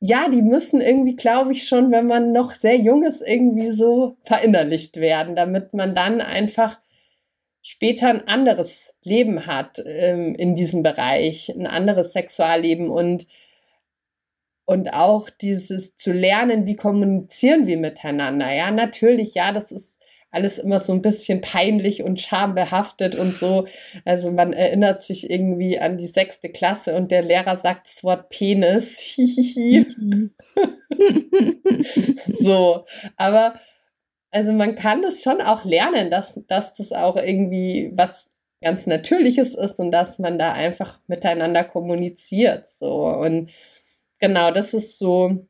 ja, 0.00 0.28
die 0.28 0.42
müssen 0.42 0.80
irgendwie, 0.80 1.14
glaube 1.16 1.52
ich, 1.52 1.66
schon, 1.66 1.90
wenn 1.90 2.06
man 2.06 2.32
noch 2.32 2.52
sehr 2.52 2.76
jung 2.76 3.02
ist, 3.04 3.20
irgendwie 3.20 3.70
so 3.72 4.16
verinnerlicht 4.22 4.96
werden, 4.98 5.34
damit 5.34 5.74
man 5.74 5.94
dann 5.94 6.20
einfach 6.20 6.78
später 7.62 8.08
ein 8.08 8.28
anderes 8.28 8.94
Leben 9.02 9.46
hat 9.46 9.82
ähm, 9.84 10.34
in 10.36 10.54
diesem 10.56 10.82
Bereich, 10.82 11.48
ein 11.50 11.66
anderes 11.66 12.12
Sexualleben 12.12 12.90
und 12.90 13.26
und 14.64 14.92
auch 14.92 15.30
dieses 15.30 15.96
zu 15.96 16.12
lernen, 16.12 16.66
wie 16.66 16.76
kommunizieren 16.76 17.66
wir 17.66 17.78
miteinander. 17.78 18.52
Ja, 18.52 18.70
natürlich, 18.70 19.34
ja, 19.34 19.50
das 19.52 19.72
ist 19.72 19.98
alles 20.30 20.58
immer 20.58 20.80
so 20.80 20.92
ein 20.92 21.02
bisschen 21.02 21.40
peinlich 21.40 22.02
und 22.02 22.20
schambehaftet 22.20 23.14
und 23.14 23.32
so. 23.32 23.66
Also 24.04 24.30
man 24.30 24.52
erinnert 24.52 25.00
sich 25.02 25.30
irgendwie 25.30 25.78
an 25.78 25.96
die 25.96 26.06
sechste 26.06 26.50
Klasse 26.50 26.94
und 26.94 27.10
der 27.10 27.22
Lehrer 27.22 27.56
sagt 27.56 27.86
das 27.86 28.04
Wort 28.04 28.28
Penis. 28.28 29.16
so, 32.26 32.84
aber 33.16 33.58
also 34.30 34.52
man 34.52 34.74
kann 34.74 35.00
das 35.02 35.22
schon 35.22 35.40
auch 35.40 35.64
lernen, 35.64 36.10
dass, 36.10 36.40
dass 36.46 36.74
das 36.74 36.92
auch 36.92 37.16
irgendwie 37.16 37.90
was 37.94 38.30
ganz 38.60 38.86
Natürliches 38.86 39.54
ist 39.54 39.78
und 39.78 39.92
dass 39.92 40.18
man 40.18 40.38
da 40.38 40.52
einfach 40.52 41.00
miteinander 41.06 41.64
kommuniziert. 41.64 42.68
So 42.68 43.06
und 43.06 43.50
genau, 44.18 44.50
das 44.50 44.74
ist 44.74 44.98
so 44.98 45.46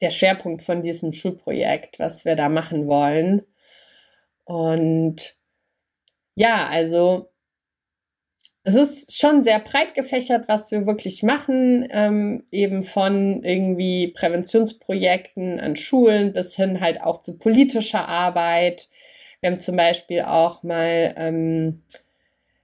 der 0.00 0.10
Schwerpunkt 0.10 0.62
von 0.62 0.82
diesem 0.82 1.12
Schulprojekt, 1.12 1.98
was 1.98 2.24
wir 2.24 2.36
da 2.36 2.48
machen 2.48 2.86
wollen. 2.86 3.42
Und 4.48 5.36
ja, 6.34 6.66
also 6.68 7.30
es 8.62 8.74
ist 8.74 9.18
schon 9.18 9.44
sehr 9.44 9.58
breit 9.60 9.94
gefächert, 9.94 10.48
was 10.48 10.70
wir 10.70 10.86
wirklich 10.86 11.22
machen, 11.22 11.86
ähm, 11.90 12.44
eben 12.50 12.82
von 12.82 13.44
irgendwie 13.44 14.08
Präventionsprojekten 14.08 15.60
an 15.60 15.76
Schulen 15.76 16.32
bis 16.32 16.56
hin 16.56 16.80
halt 16.80 17.02
auch 17.02 17.20
zu 17.20 17.36
politischer 17.36 18.08
Arbeit. 18.08 18.88
Wir 19.40 19.50
haben 19.50 19.60
zum 19.60 19.76
Beispiel 19.76 20.22
auch 20.22 20.62
mal, 20.62 21.14
ähm, 21.18 21.82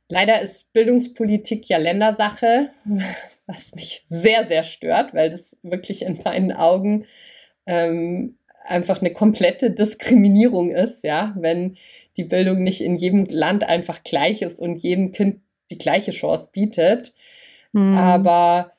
leider 0.09 0.41
ist 0.41 0.73
Bildungspolitik 0.73 1.69
ja 1.69 1.77
Ländersache, 1.77 2.71
was 3.47 3.75
mich 3.75 4.01
sehr, 4.07 4.47
sehr 4.47 4.63
stört, 4.63 5.13
weil 5.13 5.29
das 5.29 5.59
wirklich 5.63 6.01
in 6.01 6.23
meinen 6.25 6.53
Augen 6.53 7.05
ähm, 7.67 8.39
einfach 8.65 9.01
eine 9.01 9.13
komplette 9.13 9.71
Diskriminierung 9.71 10.71
ist, 10.71 11.05
ja, 11.05 11.35
wenn 11.39 11.77
die 12.17 12.25
Bildung 12.25 12.63
nicht 12.63 12.81
in 12.81 12.97
jedem 12.97 13.27
Land 13.27 13.65
einfach 13.65 14.03
gleich 14.03 14.43
ist 14.43 14.59
und 14.59 14.83
jedem 14.83 15.13
Kind 15.13 15.41
die 15.71 15.79
gleiche 15.79 16.13
Chance 16.13 16.51
bietet. 16.53 17.15
Mhm. 17.73 17.97
Aber 17.97 18.73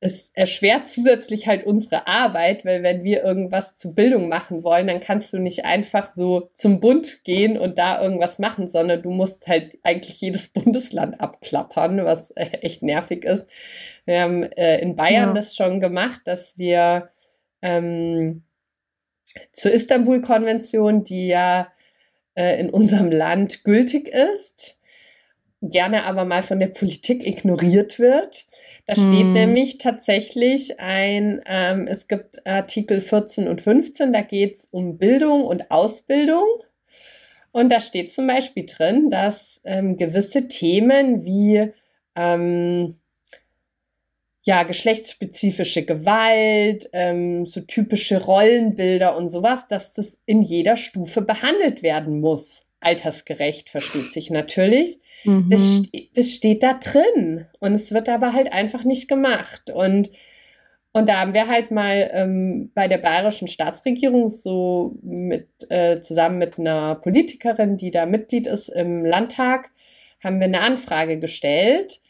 es 0.00 0.30
erschwert 0.34 0.90
zusätzlich 0.90 1.46
halt 1.46 1.64
unsere 1.64 2.06
Arbeit, 2.06 2.66
weil 2.66 2.82
wenn 2.82 3.04
wir 3.04 3.24
irgendwas 3.24 3.74
zur 3.74 3.94
Bildung 3.94 4.28
machen 4.28 4.62
wollen, 4.62 4.86
dann 4.86 5.00
kannst 5.00 5.32
du 5.32 5.38
nicht 5.38 5.64
einfach 5.64 6.10
so 6.10 6.50
zum 6.52 6.78
Bund 6.78 7.24
gehen 7.24 7.56
und 7.56 7.78
da 7.78 8.02
irgendwas 8.02 8.38
machen, 8.38 8.68
sondern 8.68 9.00
du 9.00 9.10
musst 9.10 9.46
halt 9.46 9.78
eigentlich 9.82 10.20
jedes 10.20 10.48
Bundesland 10.52 11.20
abklappern, 11.20 12.04
was 12.04 12.30
äh, 12.32 12.50
echt 12.60 12.82
nervig 12.82 13.24
ist. 13.24 13.48
Wir 14.04 14.20
haben 14.20 14.42
äh, 14.42 14.78
in 14.80 14.94
Bayern 14.94 15.30
ja. 15.30 15.34
das 15.34 15.56
schon 15.56 15.80
gemacht, 15.80 16.20
dass 16.26 16.58
wir 16.58 17.08
ähm, 17.62 18.43
zur 19.52 19.72
Istanbul-Konvention, 19.72 21.04
die 21.04 21.28
ja 21.28 21.68
äh, 22.34 22.60
in 22.60 22.70
unserem 22.70 23.10
Land 23.10 23.64
gültig 23.64 24.08
ist, 24.08 24.78
gerne 25.70 26.04
aber 26.04 26.24
mal 26.24 26.42
von 26.42 26.60
der 26.60 26.68
Politik 26.68 27.26
ignoriert 27.26 27.98
wird. 27.98 28.46
Da 28.86 28.94
steht 28.94 29.06
hm. 29.06 29.32
nämlich 29.32 29.78
tatsächlich 29.78 30.78
ein, 30.78 31.40
ähm, 31.46 31.86
es 31.88 32.06
gibt 32.06 32.46
Artikel 32.46 33.00
14 33.00 33.48
und 33.48 33.60
15, 33.60 34.12
da 34.12 34.20
geht 34.20 34.56
es 34.56 34.64
um 34.66 34.98
Bildung 34.98 35.44
und 35.44 35.70
Ausbildung. 35.70 36.44
Und 37.50 37.70
da 37.70 37.80
steht 37.80 38.12
zum 38.12 38.26
Beispiel 38.26 38.66
drin, 38.66 39.10
dass 39.10 39.60
ähm, 39.64 39.96
gewisse 39.96 40.48
Themen 40.48 41.24
wie 41.24 41.72
ähm, 42.16 42.96
ja, 44.44 44.62
geschlechtsspezifische 44.62 45.84
Gewalt, 45.84 46.90
ähm, 46.92 47.46
so 47.46 47.60
typische 47.62 48.22
Rollenbilder 48.22 49.16
und 49.16 49.30
sowas, 49.30 49.68
dass 49.68 49.94
das 49.94 50.20
in 50.26 50.42
jeder 50.42 50.76
Stufe 50.76 51.22
behandelt 51.22 51.82
werden 51.82 52.20
muss. 52.20 52.62
altersgerecht, 52.80 53.70
versteht 53.70 54.12
sich 54.12 54.28
natürlich. 54.28 54.98
Mhm. 55.24 55.48
Das, 55.48 55.82
das 56.14 56.30
steht 56.32 56.62
da 56.62 56.74
drin 56.74 57.46
und 57.58 57.72
es 57.72 57.92
wird 57.92 58.10
aber 58.10 58.34
halt 58.34 58.52
einfach 58.52 58.84
nicht 58.84 59.08
gemacht. 59.08 59.70
Und 59.70 60.10
und 60.96 61.08
da 61.08 61.18
haben 61.18 61.34
wir 61.34 61.48
halt 61.48 61.72
mal 61.72 62.08
ähm, 62.12 62.70
bei 62.72 62.86
der 62.86 62.98
bayerischen 62.98 63.48
Staatsregierung 63.48 64.28
so 64.28 64.96
mit 65.02 65.48
äh, 65.68 65.98
zusammen 66.00 66.38
mit 66.38 66.56
einer 66.56 66.94
Politikerin, 66.94 67.76
die 67.76 67.90
da 67.90 68.06
Mitglied 68.06 68.46
ist 68.46 68.68
im 68.68 69.04
Landtag, 69.04 69.70
haben 70.22 70.38
wir 70.38 70.46
eine 70.46 70.60
Anfrage 70.60 71.18
gestellt, 71.18 72.00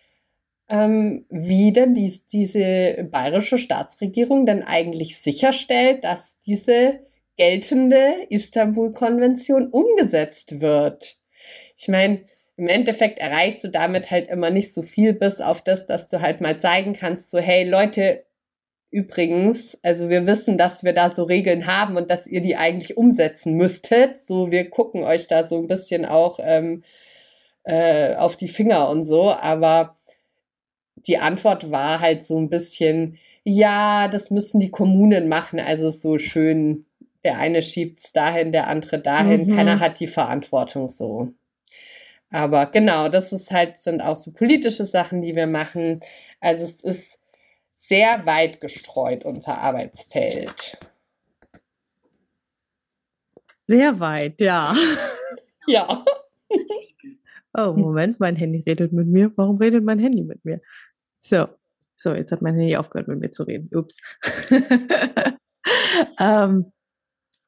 ähm, 0.68 1.26
wie 1.28 1.72
denn 1.72 1.94
dies, 1.94 2.26
diese 2.26 3.08
bayerische 3.10 3.58
Staatsregierung 3.58 4.46
denn 4.46 4.62
eigentlich 4.62 5.18
sicherstellt, 5.18 6.04
dass 6.04 6.38
diese 6.40 7.00
geltende 7.36 8.26
Istanbul-Konvention 8.30 9.68
umgesetzt 9.68 10.60
wird. 10.60 11.18
Ich 11.76 11.88
meine, 11.88 12.20
im 12.56 12.68
Endeffekt 12.68 13.18
erreichst 13.18 13.64
du 13.64 13.68
damit 13.68 14.10
halt 14.10 14.28
immer 14.28 14.50
nicht 14.50 14.72
so 14.72 14.82
viel, 14.82 15.12
bis 15.12 15.40
auf 15.40 15.60
das, 15.60 15.86
dass 15.86 16.08
du 16.08 16.20
halt 16.20 16.40
mal 16.40 16.60
zeigen 16.60 16.94
kannst, 16.94 17.30
so, 17.30 17.38
hey 17.38 17.68
Leute, 17.68 18.24
übrigens, 18.94 19.76
also 19.82 20.08
wir 20.08 20.24
wissen, 20.28 20.56
dass 20.56 20.84
wir 20.84 20.92
da 20.92 21.10
so 21.10 21.24
Regeln 21.24 21.66
haben 21.66 21.96
und 21.96 22.12
dass 22.12 22.28
ihr 22.28 22.40
die 22.40 22.54
eigentlich 22.54 22.96
umsetzen 22.96 23.54
müsstet. 23.54 24.20
So, 24.20 24.52
wir 24.52 24.70
gucken 24.70 25.02
euch 25.02 25.26
da 25.26 25.44
so 25.48 25.58
ein 25.58 25.66
bisschen 25.66 26.04
auch 26.04 26.38
ähm, 26.40 26.84
äh, 27.64 28.14
auf 28.14 28.36
die 28.36 28.46
Finger 28.46 28.88
und 28.88 29.04
so. 29.04 29.32
Aber 29.32 29.96
die 31.06 31.18
Antwort 31.18 31.70
war 31.70 32.00
halt 32.00 32.24
so 32.24 32.38
ein 32.38 32.48
bisschen, 32.48 33.18
ja, 33.44 34.08
das 34.08 34.30
müssen 34.30 34.60
die 34.60 34.70
Kommunen 34.70 35.28
machen. 35.28 35.60
Also 35.60 35.90
so 35.90 36.18
schön, 36.18 36.86
der 37.24 37.38
eine 37.38 37.62
schiebt's 37.62 38.12
dahin, 38.12 38.52
der 38.52 38.68
andere 38.68 38.98
dahin. 38.98 39.46
Mhm. 39.46 39.56
Keiner 39.56 39.80
hat 39.80 40.00
die 40.00 40.06
Verantwortung 40.06 40.88
so. 40.88 41.32
Aber 42.30 42.66
genau, 42.66 43.08
das 43.08 43.32
ist 43.32 43.50
halt, 43.50 43.78
sind 43.78 44.00
auch 44.00 44.16
so 44.16 44.32
politische 44.32 44.84
Sachen, 44.84 45.22
die 45.22 45.36
wir 45.36 45.46
machen. 45.46 46.00
Also 46.40 46.64
es 46.64 46.80
ist 46.80 47.18
sehr 47.74 48.26
weit 48.26 48.60
gestreut, 48.60 49.24
unser 49.24 49.58
Arbeitsfeld. 49.58 50.78
Sehr 53.66 53.98
weit, 54.00 54.40
ja. 54.40 54.74
ja. 55.66 56.04
Oh, 57.56 57.72
Moment, 57.72 58.18
mein 58.20 58.36
Handy 58.36 58.62
redet 58.66 58.92
mit 58.92 59.06
mir. 59.06 59.30
Warum 59.36 59.58
redet 59.58 59.84
mein 59.84 59.98
Handy 59.98 60.22
mit 60.22 60.44
mir? 60.44 60.60
So, 61.26 61.46
so, 61.96 62.14
jetzt 62.14 62.32
hat 62.32 62.42
mein 62.42 62.54
Handy 62.54 62.76
aufgehört, 62.76 63.08
mit 63.08 63.18
mir 63.18 63.30
zu 63.30 63.44
reden. 63.44 63.70
Ups. 63.74 63.98
ähm, 66.20 66.70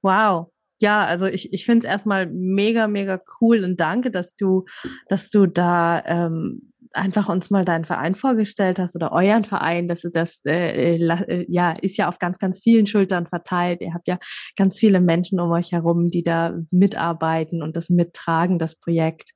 wow. 0.01 0.51
Ja, 0.81 1.05
also 1.05 1.27
ich, 1.27 1.53
ich 1.53 1.67
finde 1.67 1.87
es 1.87 1.93
erstmal 1.93 2.27
mega, 2.27 2.87
mega 2.89 3.21
cool 3.41 3.65
und 3.65 3.79
danke, 3.79 4.11
dass 4.11 4.35
du, 4.35 4.65
dass 5.09 5.29
du 5.29 5.47
da 5.47 6.03
ähm, 6.07 6.73
einfach 6.93 7.29
uns 7.29 7.51
mal 7.51 7.65
deinen 7.67 7.85
Verein 7.85 8.15
vorgestellt 8.15 8.79
hast 8.79 8.97
oder 8.97 9.13
euren 9.13 9.45
Verein, 9.45 9.89
dass 9.89 10.03
das 10.03 10.41
äh, 10.47 10.97
äh, 10.97 11.47
ja 11.49 11.73
ist 11.73 11.97
ja 11.99 12.09
auf 12.09 12.19
ganz, 12.19 12.39
ganz 12.39 12.61
vielen 12.61 12.87
Schultern 12.87 13.27
verteilt. 13.27 13.83
Ihr 13.83 13.93
habt 13.93 14.09
ja 14.09 14.19
ganz 14.57 14.79
viele 14.79 15.01
Menschen 15.01 15.41
um 15.41 15.51
euch 15.51 15.73
herum, 15.73 16.11
die 16.11 16.23
da 16.23 16.55
mitarbeiten 16.71 17.63
und 17.63 17.77
das 17.77 17.91
mittragen, 17.91 18.59
das 18.59 18.77
Projekt. 18.77 19.33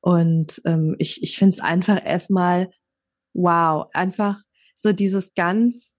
Und 0.00 0.60
ähm, 0.64 0.94
ich, 0.98 1.22
ich 1.22 1.38
finde 1.38 1.54
es 1.54 1.60
einfach 1.60 2.04
erstmal 2.04 2.68
wow, 3.34 3.88
einfach 3.92 4.42
so 4.74 4.92
dieses 4.92 5.34
ganz 5.34 5.96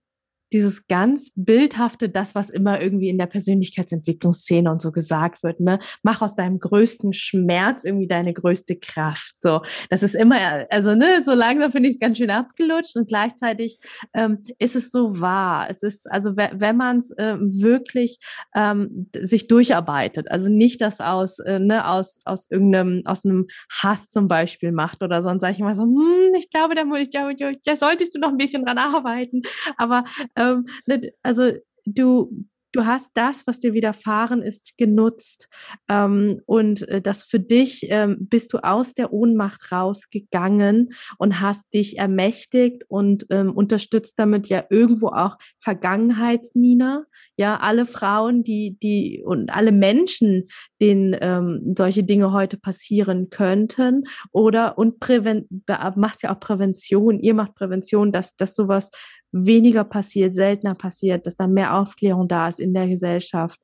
dieses 0.53 0.87
ganz 0.87 1.31
bildhafte, 1.35 2.09
das, 2.09 2.35
was 2.35 2.49
immer 2.49 2.81
irgendwie 2.81 3.09
in 3.09 3.17
der 3.17 3.27
Persönlichkeitsentwicklungsszene 3.27 4.71
und 4.71 4.81
so 4.81 4.91
gesagt 4.91 5.43
wird, 5.43 5.59
ne? 5.59 5.79
Mach 6.03 6.21
aus 6.21 6.35
deinem 6.35 6.59
größten 6.59 7.13
Schmerz 7.13 7.83
irgendwie 7.83 8.07
deine 8.07 8.33
größte 8.33 8.77
Kraft. 8.77 9.35
So, 9.39 9.61
das 9.89 10.03
ist 10.03 10.15
immer, 10.15 10.37
also 10.69 10.95
ne, 10.95 11.21
so 11.23 11.33
langsam 11.33 11.71
finde 11.71 11.89
ich 11.89 11.95
es 11.95 11.99
ganz 11.99 12.17
schön 12.17 12.31
abgelutscht 12.31 12.95
und 12.97 13.07
gleichzeitig 13.07 13.79
ähm, 14.13 14.43
ist 14.59 14.75
es 14.75 14.91
so 14.91 15.19
wahr. 15.19 15.67
Es 15.69 15.83
ist, 15.83 16.11
also 16.11 16.35
wenn 16.35 16.77
man 16.77 16.99
es 16.99 17.13
ähm, 17.17 17.49
wirklich 17.61 18.19
ähm, 18.55 19.09
sich 19.15 19.47
durcharbeitet, 19.47 20.29
also 20.31 20.49
nicht 20.49 20.81
das 20.81 21.01
aus, 21.01 21.39
äh, 21.39 21.59
ne, 21.59 21.87
aus, 21.87 22.19
aus 22.25 22.49
irgendeinem, 22.49 23.01
aus 23.05 23.25
einem 23.25 23.47
Hass 23.81 24.09
zum 24.09 24.27
Beispiel 24.27 24.71
macht 24.71 25.01
oder 25.01 25.21
so, 25.21 25.29
und 25.29 25.39
sage 25.39 25.53
ich 25.53 25.59
immer 25.59 25.75
so, 25.75 25.83
hm, 25.83 26.33
ich 26.37 26.49
glaube, 26.49 26.75
da, 26.75 26.83
ich 26.97 27.09
glaube, 27.09 27.35
da 27.63 27.75
solltest 27.75 28.15
du 28.15 28.19
noch 28.19 28.29
ein 28.29 28.37
bisschen 28.37 28.65
dran 28.65 28.77
arbeiten. 28.77 29.41
Aber 29.77 30.03
ähm, 30.41 30.65
ne, 30.85 31.11
also 31.23 31.51
du, 31.85 32.45
du 32.71 32.85
hast 32.85 33.11
das, 33.13 33.45
was 33.47 33.59
dir 33.59 33.73
widerfahren 33.73 34.41
ist, 34.41 34.77
genutzt 34.77 35.47
ähm, 35.89 36.41
und 36.45 36.87
äh, 36.87 37.01
das 37.01 37.23
für 37.23 37.39
dich 37.39 37.87
ähm, 37.89 38.17
bist 38.29 38.53
du 38.53 38.59
aus 38.59 38.93
der 38.93 39.11
Ohnmacht 39.11 39.71
rausgegangen 39.71 40.89
und 41.17 41.41
hast 41.41 41.73
dich 41.73 41.97
ermächtigt 41.97 42.83
und 42.87 43.25
ähm, 43.29 43.51
unterstützt 43.51 44.17
damit 44.17 44.47
ja 44.47 44.63
irgendwo 44.69 45.07
auch 45.07 45.37
Vergangenheitsnina, 45.57 47.05
ja 47.37 47.59
alle 47.59 47.85
Frauen, 47.85 48.43
die 48.43 48.77
die 48.81 49.21
und 49.25 49.53
alle 49.53 49.71
Menschen, 49.71 50.47
denen 50.79 51.15
ähm, 51.19 51.73
solche 51.75 52.03
Dinge 52.03 52.31
heute 52.31 52.57
passieren 52.57 53.29
könnten. 53.29 54.03
Oder 54.31 54.77
und 54.77 54.99
Präven 54.99 55.63
macht 55.95 56.23
ja 56.23 56.33
auch 56.33 56.39
Prävention, 56.39 57.19
ihr 57.19 57.33
macht 57.33 57.55
Prävention, 57.55 58.11
dass 58.11 58.35
dass 58.35 58.55
sowas 58.55 58.91
weniger 59.31 59.83
passiert, 59.83 60.35
seltener 60.35 60.75
passiert, 60.75 61.25
dass 61.25 61.35
da 61.35 61.47
mehr 61.47 61.75
Aufklärung 61.75 62.27
da 62.27 62.47
ist 62.47 62.59
in 62.59 62.73
der 62.73 62.87
Gesellschaft. 62.87 63.59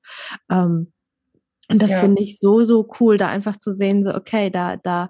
Ähm, 0.49 0.93
und 1.69 1.81
das 1.81 1.91
ja. 1.91 1.99
finde 1.99 2.23
ich 2.23 2.39
so, 2.39 2.63
so 2.63 2.89
cool, 2.99 3.17
da 3.17 3.27
einfach 3.27 3.57
zu 3.57 3.73
sehen, 3.73 4.01
so, 4.01 4.15
okay, 4.15 4.49
da, 4.49 4.77
da, 4.77 5.09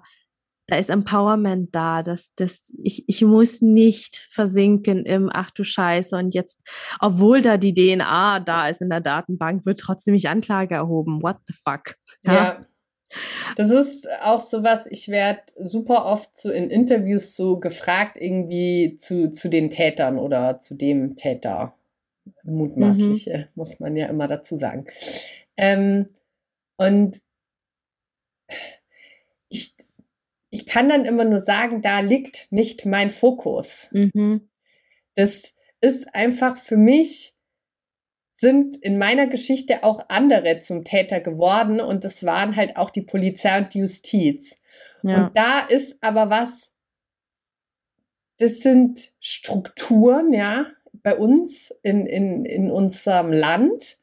da 0.66 0.76
ist 0.76 0.90
Empowerment 0.90 1.74
da, 1.74 2.02
dass, 2.02 2.34
dass 2.34 2.72
ich, 2.82 3.04
ich 3.08 3.22
muss 3.22 3.62
nicht 3.62 4.26
versinken 4.30 5.06
im, 5.06 5.30
ach 5.32 5.50
du 5.52 5.64
Scheiße, 5.64 6.16
und 6.16 6.34
jetzt, 6.34 6.60
obwohl 7.00 7.42
da 7.42 7.56
die 7.56 7.74
DNA 7.74 8.40
da 8.40 8.68
ist 8.68 8.82
in 8.82 8.90
der 8.90 9.00
Datenbank, 9.00 9.64
wird 9.66 9.80
trotzdem 9.80 10.14
nicht 10.14 10.28
Anklage 10.28 10.74
erhoben. 10.74 11.22
What 11.22 11.38
the 11.46 11.54
fuck? 11.54 11.94
Ja. 12.22 12.34
ja. 12.34 12.60
Das 13.56 13.70
ist 13.70 14.08
auch 14.22 14.40
so 14.40 14.62
was, 14.62 14.86
ich 14.86 15.08
werde 15.08 15.40
super 15.58 16.04
oft 16.04 16.38
so 16.38 16.50
in 16.50 16.70
Interviews 16.70 17.36
so 17.36 17.58
gefragt, 17.58 18.16
irgendwie 18.20 18.96
zu, 18.98 19.30
zu 19.30 19.48
den 19.48 19.70
Tätern 19.70 20.18
oder 20.18 20.60
zu 20.60 20.74
dem 20.74 21.16
Täter. 21.16 21.74
Mutmaßliche, 22.42 23.38
mhm. 23.38 23.44
muss 23.54 23.80
man 23.80 23.96
ja 23.96 24.06
immer 24.06 24.28
dazu 24.28 24.58
sagen. 24.58 24.86
Ähm, 25.56 26.10
und 26.76 27.20
ich, 29.48 29.74
ich 30.50 30.66
kann 30.66 30.88
dann 30.88 31.04
immer 31.04 31.24
nur 31.24 31.40
sagen, 31.40 31.82
da 31.82 32.00
liegt 32.00 32.46
nicht 32.50 32.86
mein 32.86 33.10
Fokus. 33.10 33.88
Mhm. 33.92 34.48
Das 35.14 35.54
ist 35.80 36.14
einfach 36.14 36.56
für 36.56 36.76
mich 36.76 37.34
sind 38.40 38.76
in 38.76 38.98
meiner 38.98 39.26
Geschichte 39.26 39.82
auch 39.82 40.08
andere 40.08 40.60
zum 40.60 40.84
Täter 40.84 41.18
geworden 41.18 41.80
und 41.80 42.04
das 42.04 42.24
waren 42.24 42.54
halt 42.54 42.76
auch 42.76 42.90
die 42.90 43.02
Polizei 43.02 43.58
und 43.58 43.74
die 43.74 43.80
Justiz. 43.80 44.60
Ja. 45.02 45.26
Und 45.26 45.36
da 45.36 45.58
ist 45.58 46.00
aber 46.04 46.30
was, 46.30 46.70
das 48.38 48.60
sind 48.60 49.10
Strukturen, 49.18 50.32
ja, 50.32 50.66
bei 51.02 51.16
uns 51.16 51.74
in, 51.82 52.06
in, 52.06 52.44
in 52.44 52.70
unserem 52.70 53.32
Land 53.32 53.98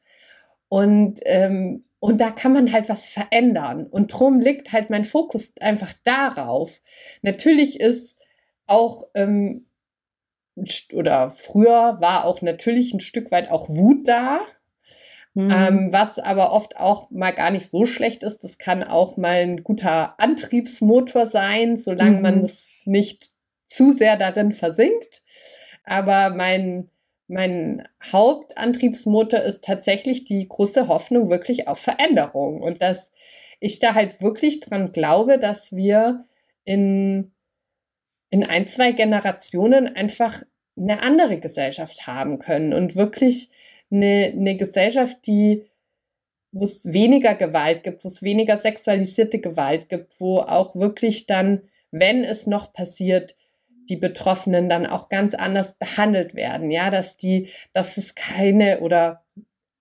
und, 0.68 1.20
ähm, 1.24 1.84
und 1.98 2.20
da 2.20 2.30
kann 2.30 2.52
man 2.52 2.70
halt 2.72 2.90
was 2.90 3.08
verändern. 3.08 3.86
Und 3.86 4.08
drum 4.08 4.40
liegt 4.40 4.70
halt 4.70 4.90
mein 4.90 5.06
Fokus 5.06 5.54
einfach 5.60 5.94
darauf. 6.04 6.82
Natürlich 7.22 7.80
ist 7.80 8.18
auch 8.66 9.06
ähm, 9.14 9.65
oder 10.92 11.30
früher 11.30 11.98
war 12.00 12.24
auch 12.24 12.42
natürlich 12.42 12.94
ein 12.94 13.00
Stück 13.00 13.30
weit 13.30 13.50
auch 13.50 13.68
Wut 13.68 14.08
da, 14.08 14.40
mhm. 15.34 15.50
ähm, 15.50 15.88
was 15.92 16.18
aber 16.18 16.52
oft 16.52 16.76
auch 16.76 17.10
mal 17.10 17.32
gar 17.32 17.50
nicht 17.50 17.68
so 17.68 17.86
schlecht 17.86 18.22
ist. 18.22 18.42
Das 18.42 18.58
kann 18.58 18.82
auch 18.82 19.16
mal 19.16 19.42
ein 19.42 19.62
guter 19.62 20.18
Antriebsmotor 20.18 21.26
sein, 21.26 21.76
solange 21.76 22.16
mhm. 22.16 22.22
man 22.22 22.44
es 22.44 22.80
nicht 22.84 23.30
zu 23.66 23.92
sehr 23.92 24.16
darin 24.16 24.52
versinkt. 24.52 25.22
Aber 25.84 26.30
mein, 26.30 26.88
mein 27.28 27.86
Hauptantriebsmotor 28.02 29.40
ist 29.40 29.64
tatsächlich 29.64 30.24
die 30.24 30.48
große 30.48 30.88
Hoffnung 30.88 31.28
wirklich 31.30 31.68
auf 31.68 31.78
Veränderung 31.78 32.62
und 32.62 32.82
dass 32.82 33.12
ich 33.60 33.78
da 33.78 33.94
halt 33.94 34.20
wirklich 34.20 34.60
dran 34.60 34.92
glaube, 34.92 35.38
dass 35.38 35.74
wir 35.74 36.24
in 36.64 37.32
in 38.30 38.44
ein, 38.44 38.66
zwei 38.68 38.92
Generationen 38.92 39.94
einfach 39.94 40.42
eine 40.76 41.02
andere 41.02 41.38
Gesellschaft 41.38 42.06
haben 42.06 42.38
können 42.38 42.72
und 42.72 42.96
wirklich 42.96 43.50
eine, 43.90 44.32
eine 44.34 44.56
Gesellschaft, 44.56 45.26
die, 45.26 45.64
wo 46.52 46.64
es 46.64 46.92
weniger 46.92 47.34
Gewalt 47.34 47.82
gibt, 47.82 48.04
wo 48.04 48.08
es 48.08 48.22
weniger 48.22 48.58
sexualisierte 48.58 49.40
Gewalt 49.40 49.88
gibt, 49.88 50.20
wo 50.20 50.40
auch 50.40 50.74
wirklich 50.74 51.26
dann, 51.26 51.62
wenn 51.90 52.24
es 52.24 52.46
noch 52.46 52.72
passiert, 52.72 53.36
die 53.88 53.96
Betroffenen 53.96 54.68
dann 54.68 54.86
auch 54.86 55.08
ganz 55.08 55.34
anders 55.34 55.74
behandelt 55.74 56.34
werden. 56.34 56.70
Ja, 56.70 56.90
dass 56.90 57.16
die, 57.16 57.48
dass 57.72 57.96
es 57.96 58.14
keine 58.14 58.80
oder 58.80 59.24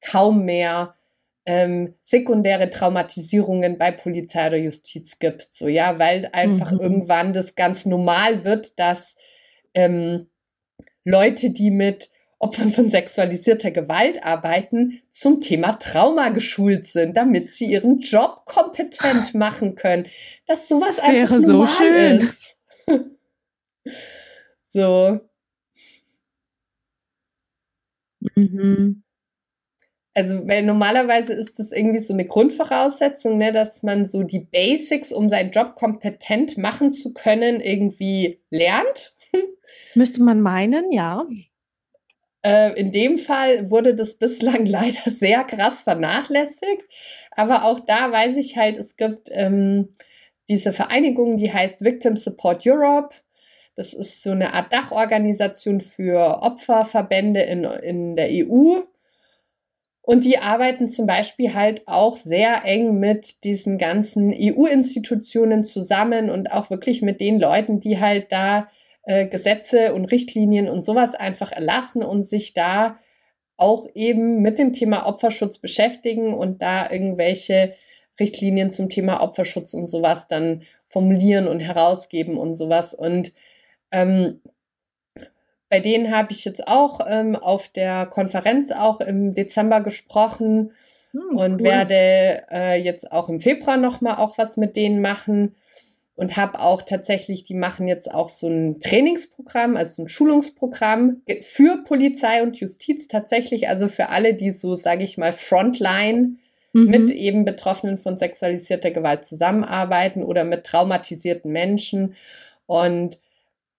kaum 0.02 0.46
mehr 0.46 0.95
ähm, 1.46 1.94
sekundäre 2.02 2.70
Traumatisierungen 2.70 3.78
bei 3.78 3.92
Polizei 3.92 4.48
oder 4.48 4.58
Justiz 4.58 5.20
gibt. 5.20 5.54
So, 5.54 5.68
ja, 5.68 6.00
weil 6.00 6.30
einfach 6.32 6.72
mhm. 6.72 6.80
irgendwann 6.80 7.34
das 7.34 7.56
ganz 7.56 7.86
normal 7.86 8.44
wird, 8.44 8.80
dass 8.80 9.16
ähm, 9.74 10.28
Leute, 11.04 11.52
die 11.52 11.70
mit 11.70 12.10
Opfern 12.40 12.72
von 12.74 12.90
sexualisierter 12.90 13.72
Gewalt 13.72 14.24
arbeiten, 14.24 15.02
zum 15.12 15.40
Thema 15.40 15.74
Trauma 15.74 16.30
geschult 16.30 16.88
sind, 16.88 17.16
damit 17.16 17.52
sie 17.52 17.66
ihren 17.66 18.00
Job 18.00 18.46
kompetent 18.46 19.34
machen 19.34 19.76
können. 19.76 20.08
Dass 20.48 20.68
sowas 20.68 20.98
das 20.98 21.06
einfach 21.06 21.40
normal 21.40 21.68
so 21.68 21.78
schön. 21.78 22.18
ist. 22.18 22.60
so. 24.68 25.20
Mhm. 28.36 29.05
Also, 30.18 30.48
weil 30.48 30.64
normalerweise 30.64 31.34
ist 31.34 31.60
das 31.60 31.74
irgendwie 31.74 32.00
so 32.00 32.14
eine 32.14 32.24
Grundvoraussetzung, 32.24 33.38
ne, 33.38 33.52
dass 33.52 33.84
man 33.84 34.08
so 34.08 34.24
die 34.24 34.40
Basics, 34.40 35.12
um 35.12 35.28
seinen 35.28 35.52
Job 35.52 35.76
kompetent 35.76 36.58
machen 36.58 36.94
zu 36.94 37.14
können, 37.14 37.60
irgendwie 37.60 38.40
lernt. 38.50 39.14
Müsste 39.94 40.24
man 40.24 40.40
meinen, 40.40 40.94
ja. 40.94 41.26
Äh, 42.46 42.80
in 42.80 42.94
dem 42.94 43.18
Fall 43.18 43.70
wurde 43.70 43.94
das 43.94 44.16
bislang 44.16 44.66
leider 44.66 45.12
sehr 45.12 45.44
krass 45.44 45.84
vernachlässigt. 45.84 46.84
Aber 47.32 47.66
auch 47.66 47.82
da 47.82 48.10
weiß 48.10 48.38
ich 48.38 48.56
halt, 48.56 48.78
es 48.78 48.96
gibt 48.96 49.30
ähm, 49.34 49.90
diese 50.48 50.72
Vereinigung, 50.72 51.36
die 51.36 51.52
heißt 51.52 51.84
Victim 51.84 52.16
Support 52.16 52.66
Europe. 52.66 53.14
Das 53.76 53.94
ist 53.94 54.24
so 54.24 54.32
eine 54.32 54.54
Art 54.54 54.72
Dachorganisation 54.72 55.82
für 55.82 56.42
Opferverbände 56.42 57.42
in, 57.42 57.66
in 57.66 58.16
der 58.16 58.30
EU. 58.32 58.84
Und 60.06 60.24
die 60.24 60.38
arbeiten 60.38 60.88
zum 60.88 61.08
Beispiel 61.08 61.56
halt 61.56 61.82
auch 61.88 62.18
sehr 62.18 62.64
eng 62.64 63.00
mit 63.00 63.44
diesen 63.44 63.80
ganzen 63.80 64.32
EU-Institutionen 64.32 65.64
zusammen 65.64 66.30
und 66.30 66.52
auch 66.52 66.70
wirklich 66.70 67.02
mit 67.02 67.20
den 67.20 67.40
Leuten, 67.40 67.80
die 67.80 68.00
halt 68.00 68.32
da 68.32 68.68
äh, 69.04 69.26
Gesetze 69.26 69.96
und 69.96 70.06
Richtlinien 70.06 70.70
und 70.70 70.86
sowas 70.86 71.16
einfach 71.16 71.52
erlassen 71.52 72.04
und 72.04 72.28
sich 72.28 72.54
da 72.54 73.00
auch 73.58 73.88
eben 73.96 74.42
mit 74.44 74.60
dem 74.60 74.74
Thema 74.74 75.08
Opferschutz 75.08 75.58
beschäftigen 75.58 76.36
und 76.36 76.62
da 76.62 76.88
irgendwelche 76.92 77.74
Richtlinien 78.20 78.70
zum 78.70 78.90
Thema 78.90 79.24
Opferschutz 79.24 79.74
und 79.74 79.88
sowas 79.88 80.28
dann 80.28 80.64
formulieren 80.88 81.48
und 81.48 81.62
herausgeben 81.62 82.38
und 82.38 82.56
sowas. 82.56 82.94
Und 82.94 83.34
ähm, 83.92 84.40
bei 85.70 85.80
denen 85.80 86.16
habe 86.16 86.32
ich 86.32 86.46
jetzt 86.46 86.68
auch 86.68 87.00
ähm, 87.08 87.36
auf 87.36 87.70
der 87.70 88.06
Konferenz 88.06 88.72
auch 88.72 89.02
im 89.02 89.34
Dezember 89.34 89.82
gesprochen 89.82 90.72
hm, 91.12 91.38
und 91.38 91.62
cool. 91.62 91.64
werde 91.64 92.44
äh, 92.52 92.82
jetzt 92.82 93.12
auch 93.12 93.30
im 93.30 93.42
Februar 93.42 93.78
nochmal 93.78 94.18
auch 94.18 94.38
was 94.38 94.58
mit 94.58 94.78
denen 94.78 95.02
machen 95.02 95.56
und 96.16 96.38
habe 96.38 96.60
auch 96.60 96.82
tatsächlich, 96.82 97.44
die 97.44 97.56
machen 97.56 97.88
jetzt 97.88 98.10
auch 98.10 98.30
so 98.30 98.48
ein 98.48 98.80
Trainingsprogramm, 98.80 99.76
also 99.76 100.04
ein 100.04 100.08
Schulungsprogramm 100.08 101.22
für 101.42 101.84
Polizei 101.84 102.42
und 102.42 102.58
Justiz 102.58 103.08
tatsächlich, 103.08 103.68
also 103.68 103.88
für 103.88 104.10
alle, 104.10 104.34
die 104.34 104.52
so, 104.52 104.76
sage 104.76 105.04
ich 105.04 105.18
mal, 105.18 105.34
Frontline 105.34 106.38
mhm. 106.72 106.90
mit 106.90 107.12
eben 107.12 107.44
Betroffenen 107.44 107.98
von 107.98 108.18
sexualisierter 108.18 108.92
Gewalt 108.92 109.26
zusammenarbeiten 109.26 110.24
oder 110.24 110.46
mit 110.46 110.64
traumatisierten 110.64 111.52
Menschen 111.52 112.16
und 112.66 113.20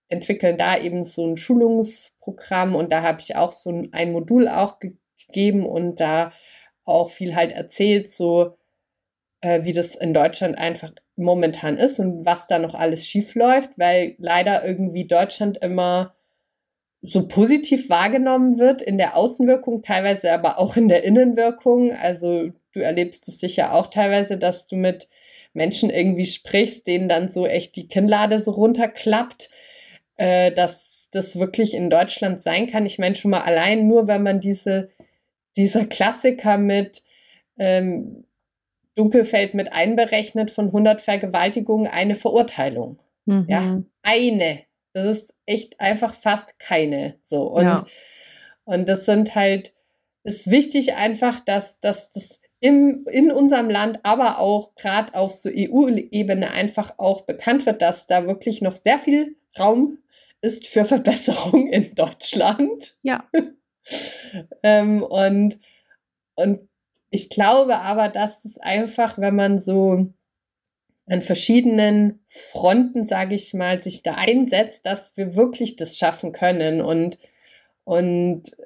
entwickeln 0.09 0.57
da 0.57 0.79
eben 0.79 1.05
so 1.05 1.27
ein 1.27 1.37
Schulungsprogramm 1.37 2.75
und 2.75 2.93
da 2.93 3.03
habe 3.03 3.21
ich 3.21 3.37
auch 3.37 3.53
so 3.53 3.71
ein, 3.71 3.93
ein 3.93 4.13
Modul 4.13 4.49
auch 4.49 4.79
gegeben 4.79 5.67
und 5.67 6.01
da 6.01 6.33
auch 6.85 7.11
viel 7.11 7.35
halt 7.35 7.53
erzählt, 7.53 8.09
so 8.09 8.57
äh, 9.41 9.65
wie 9.65 9.73
das 9.73 9.97
in 9.97 10.15
Deutschland 10.15 10.57
einfach 10.57 10.93
momentan 11.17 11.77
ist 11.77 11.99
und 11.99 12.25
was 12.25 12.47
da 12.47 12.59
noch 12.59 12.75
alles 12.75 13.07
schief 13.07 13.35
läuft, 13.35 13.71
weil 13.77 14.15
leider 14.19 14.65
irgendwie 14.65 15.07
Deutschland 15.07 15.59
immer 15.59 16.15
so 17.03 17.27
positiv 17.29 17.89
wahrgenommen 17.89 18.59
wird 18.59 18.83
in 18.83 18.99
der 18.99 19.17
Außenwirkung, 19.17 19.83
teilweise 19.83 20.33
aber 20.33 20.59
auch 20.59 20.77
in 20.77 20.89
der 20.89 21.05
Innenwirkung. 21.05 21.93
Also 21.93 22.51
du 22.73 22.81
erlebst 22.81 23.29
es 23.29 23.39
sicher 23.41 23.75
auch 23.75 23.89
teilweise, 23.89 24.39
dass 24.39 24.67
du 24.67 24.77
mit 24.77 25.09
Menschen 25.53 25.91
irgendwie 25.91 26.27
sprichst, 26.27 26.87
denen 26.87 27.09
dann 27.09 27.29
so 27.29 27.47
echt 27.47 27.77
die 27.77 27.89
Kinnlade 27.89 28.41
so 28.41 28.51
runterklappt, 28.51 29.51
äh, 30.17 30.53
dass 30.53 31.09
das 31.11 31.39
wirklich 31.39 31.75
in 31.75 31.91
Deutschland 31.91 32.43
sein 32.43 32.67
kann. 32.67 32.87
Ich 32.87 32.99
meine 32.99 33.15
schon 33.15 33.31
mal 33.31 33.43
allein 33.43 33.87
nur, 33.87 34.07
wenn 34.09 34.23
man 34.23 34.41
diese, 34.41 34.91
dieser 35.57 35.87
Klassiker 35.87 36.59
mit 36.59 37.05
ähm, 37.59 38.25
Dunkelfeld 38.97 39.55
mit 39.55 39.73
einberechnet 39.73 40.51
von 40.51 40.67
100 40.67 41.03
Vergewaltigungen 41.03 41.87
eine 41.87 42.15
Verurteilung. 42.15 42.99
Mhm. 43.27 43.47
Ja, 43.49 43.83
eine. 44.03 44.63
Das 44.93 45.07
ist 45.07 45.35
echt 45.45 45.79
einfach 45.81 46.15
fast 46.15 46.59
keine. 46.59 47.17
So 47.23 47.43
und 47.43 47.65
ja. 47.65 47.87
und 48.65 48.89
das 48.89 49.05
sind 49.05 49.35
halt 49.35 49.75
ist 50.25 50.51
wichtig 50.51 50.95
einfach, 50.95 51.41
dass 51.41 51.79
dass 51.81 52.11
das 52.11 52.41
im, 52.61 53.05
in 53.11 53.31
unserem 53.31 53.69
Land, 53.69 54.01
aber 54.03 54.39
auch 54.39 54.75
gerade 54.77 55.15
auf 55.15 55.33
so 55.33 55.51
EU-Ebene 55.53 56.51
einfach 56.51 56.95
auch 56.99 57.23
bekannt 57.23 57.67
wird, 57.67 57.83
dass 57.83 58.07
da 58.07 58.27
wirklich 58.27 58.63
noch 58.63 58.75
sehr 58.75 58.99
viel 58.99 59.37
Raum 59.59 59.99
ist 60.47 60.67
für 60.67 60.85
Verbesserung 60.85 61.69
in 61.69 61.95
Deutschland. 61.95 62.97
Ja. 63.03 63.29
ähm, 64.63 65.03
und, 65.03 65.59
und 66.35 66.69
ich 67.11 67.29
glaube 67.29 67.79
aber, 67.81 68.09
dass 68.09 68.45
es 68.45 68.59
einfach, 68.59 69.19
wenn 69.19 69.37
man 69.37 69.61
so 69.61 70.13
an 71.09 71.23
verschiedenen 71.23 72.25
Fronten, 72.29 73.05
sage 73.05 73.35
ich 73.35 73.55
mal, 73.55 73.81
sich 73.81 74.03
da 74.03 74.15
einsetzt, 74.15 74.87
dass 74.87 75.17
wir 75.17 75.37
wirklich 75.37 75.77
das 75.77 75.99
schaffen 75.99 76.33
können 76.33 76.81
und, 76.81 77.19
und 77.85 78.57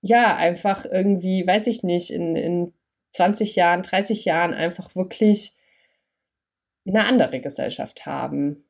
ja, 0.00 0.36
einfach 0.36 0.84
irgendwie, 0.84 1.46
weiß 1.46 1.66
ich 1.66 1.82
nicht, 1.82 2.10
in, 2.10 2.36
in 2.36 2.72
20 3.12 3.56
Jahren, 3.56 3.82
30 3.82 4.24
Jahren 4.24 4.54
einfach 4.54 4.94
wirklich 4.94 5.54
eine 6.86 7.04
andere 7.04 7.40
Gesellschaft 7.40 8.06
haben. 8.06 8.64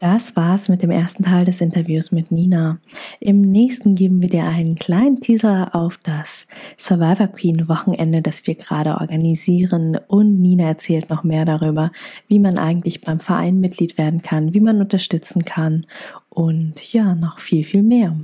Das 0.00 0.34
war's 0.34 0.70
mit 0.70 0.80
dem 0.80 0.90
ersten 0.90 1.24
Teil 1.24 1.44
des 1.44 1.60
Interviews 1.60 2.10
mit 2.10 2.32
Nina. 2.32 2.78
Im 3.20 3.42
nächsten 3.42 3.96
geben 3.96 4.22
wir 4.22 4.30
dir 4.30 4.44
einen 4.44 4.76
kleinen 4.76 5.20
Teaser 5.20 5.74
auf 5.74 5.98
das 5.98 6.46
Survivor 6.78 7.26
Queen 7.26 7.68
Wochenende, 7.68 8.22
das 8.22 8.46
wir 8.46 8.54
gerade 8.54 8.98
organisieren. 8.98 9.98
Und 10.08 10.40
Nina 10.40 10.68
erzählt 10.68 11.10
noch 11.10 11.22
mehr 11.22 11.44
darüber, 11.44 11.92
wie 12.28 12.38
man 12.38 12.56
eigentlich 12.56 13.02
beim 13.02 13.20
Verein 13.20 13.60
Mitglied 13.60 13.98
werden 13.98 14.22
kann, 14.22 14.54
wie 14.54 14.60
man 14.60 14.80
unterstützen 14.80 15.44
kann 15.44 15.84
und 16.30 16.94
ja, 16.94 17.14
noch 17.14 17.38
viel, 17.38 17.62
viel 17.62 17.82
mehr. 17.82 18.18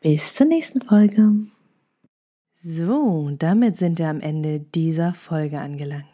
Bis 0.00 0.32
zur 0.32 0.46
nächsten 0.46 0.80
Folge. 0.80 1.32
So, 2.62 3.30
damit 3.38 3.76
sind 3.76 3.98
wir 3.98 4.08
am 4.08 4.20
Ende 4.20 4.58
dieser 4.58 5.12
Folge 5.12 5.58
angelangt. 5.58 6.13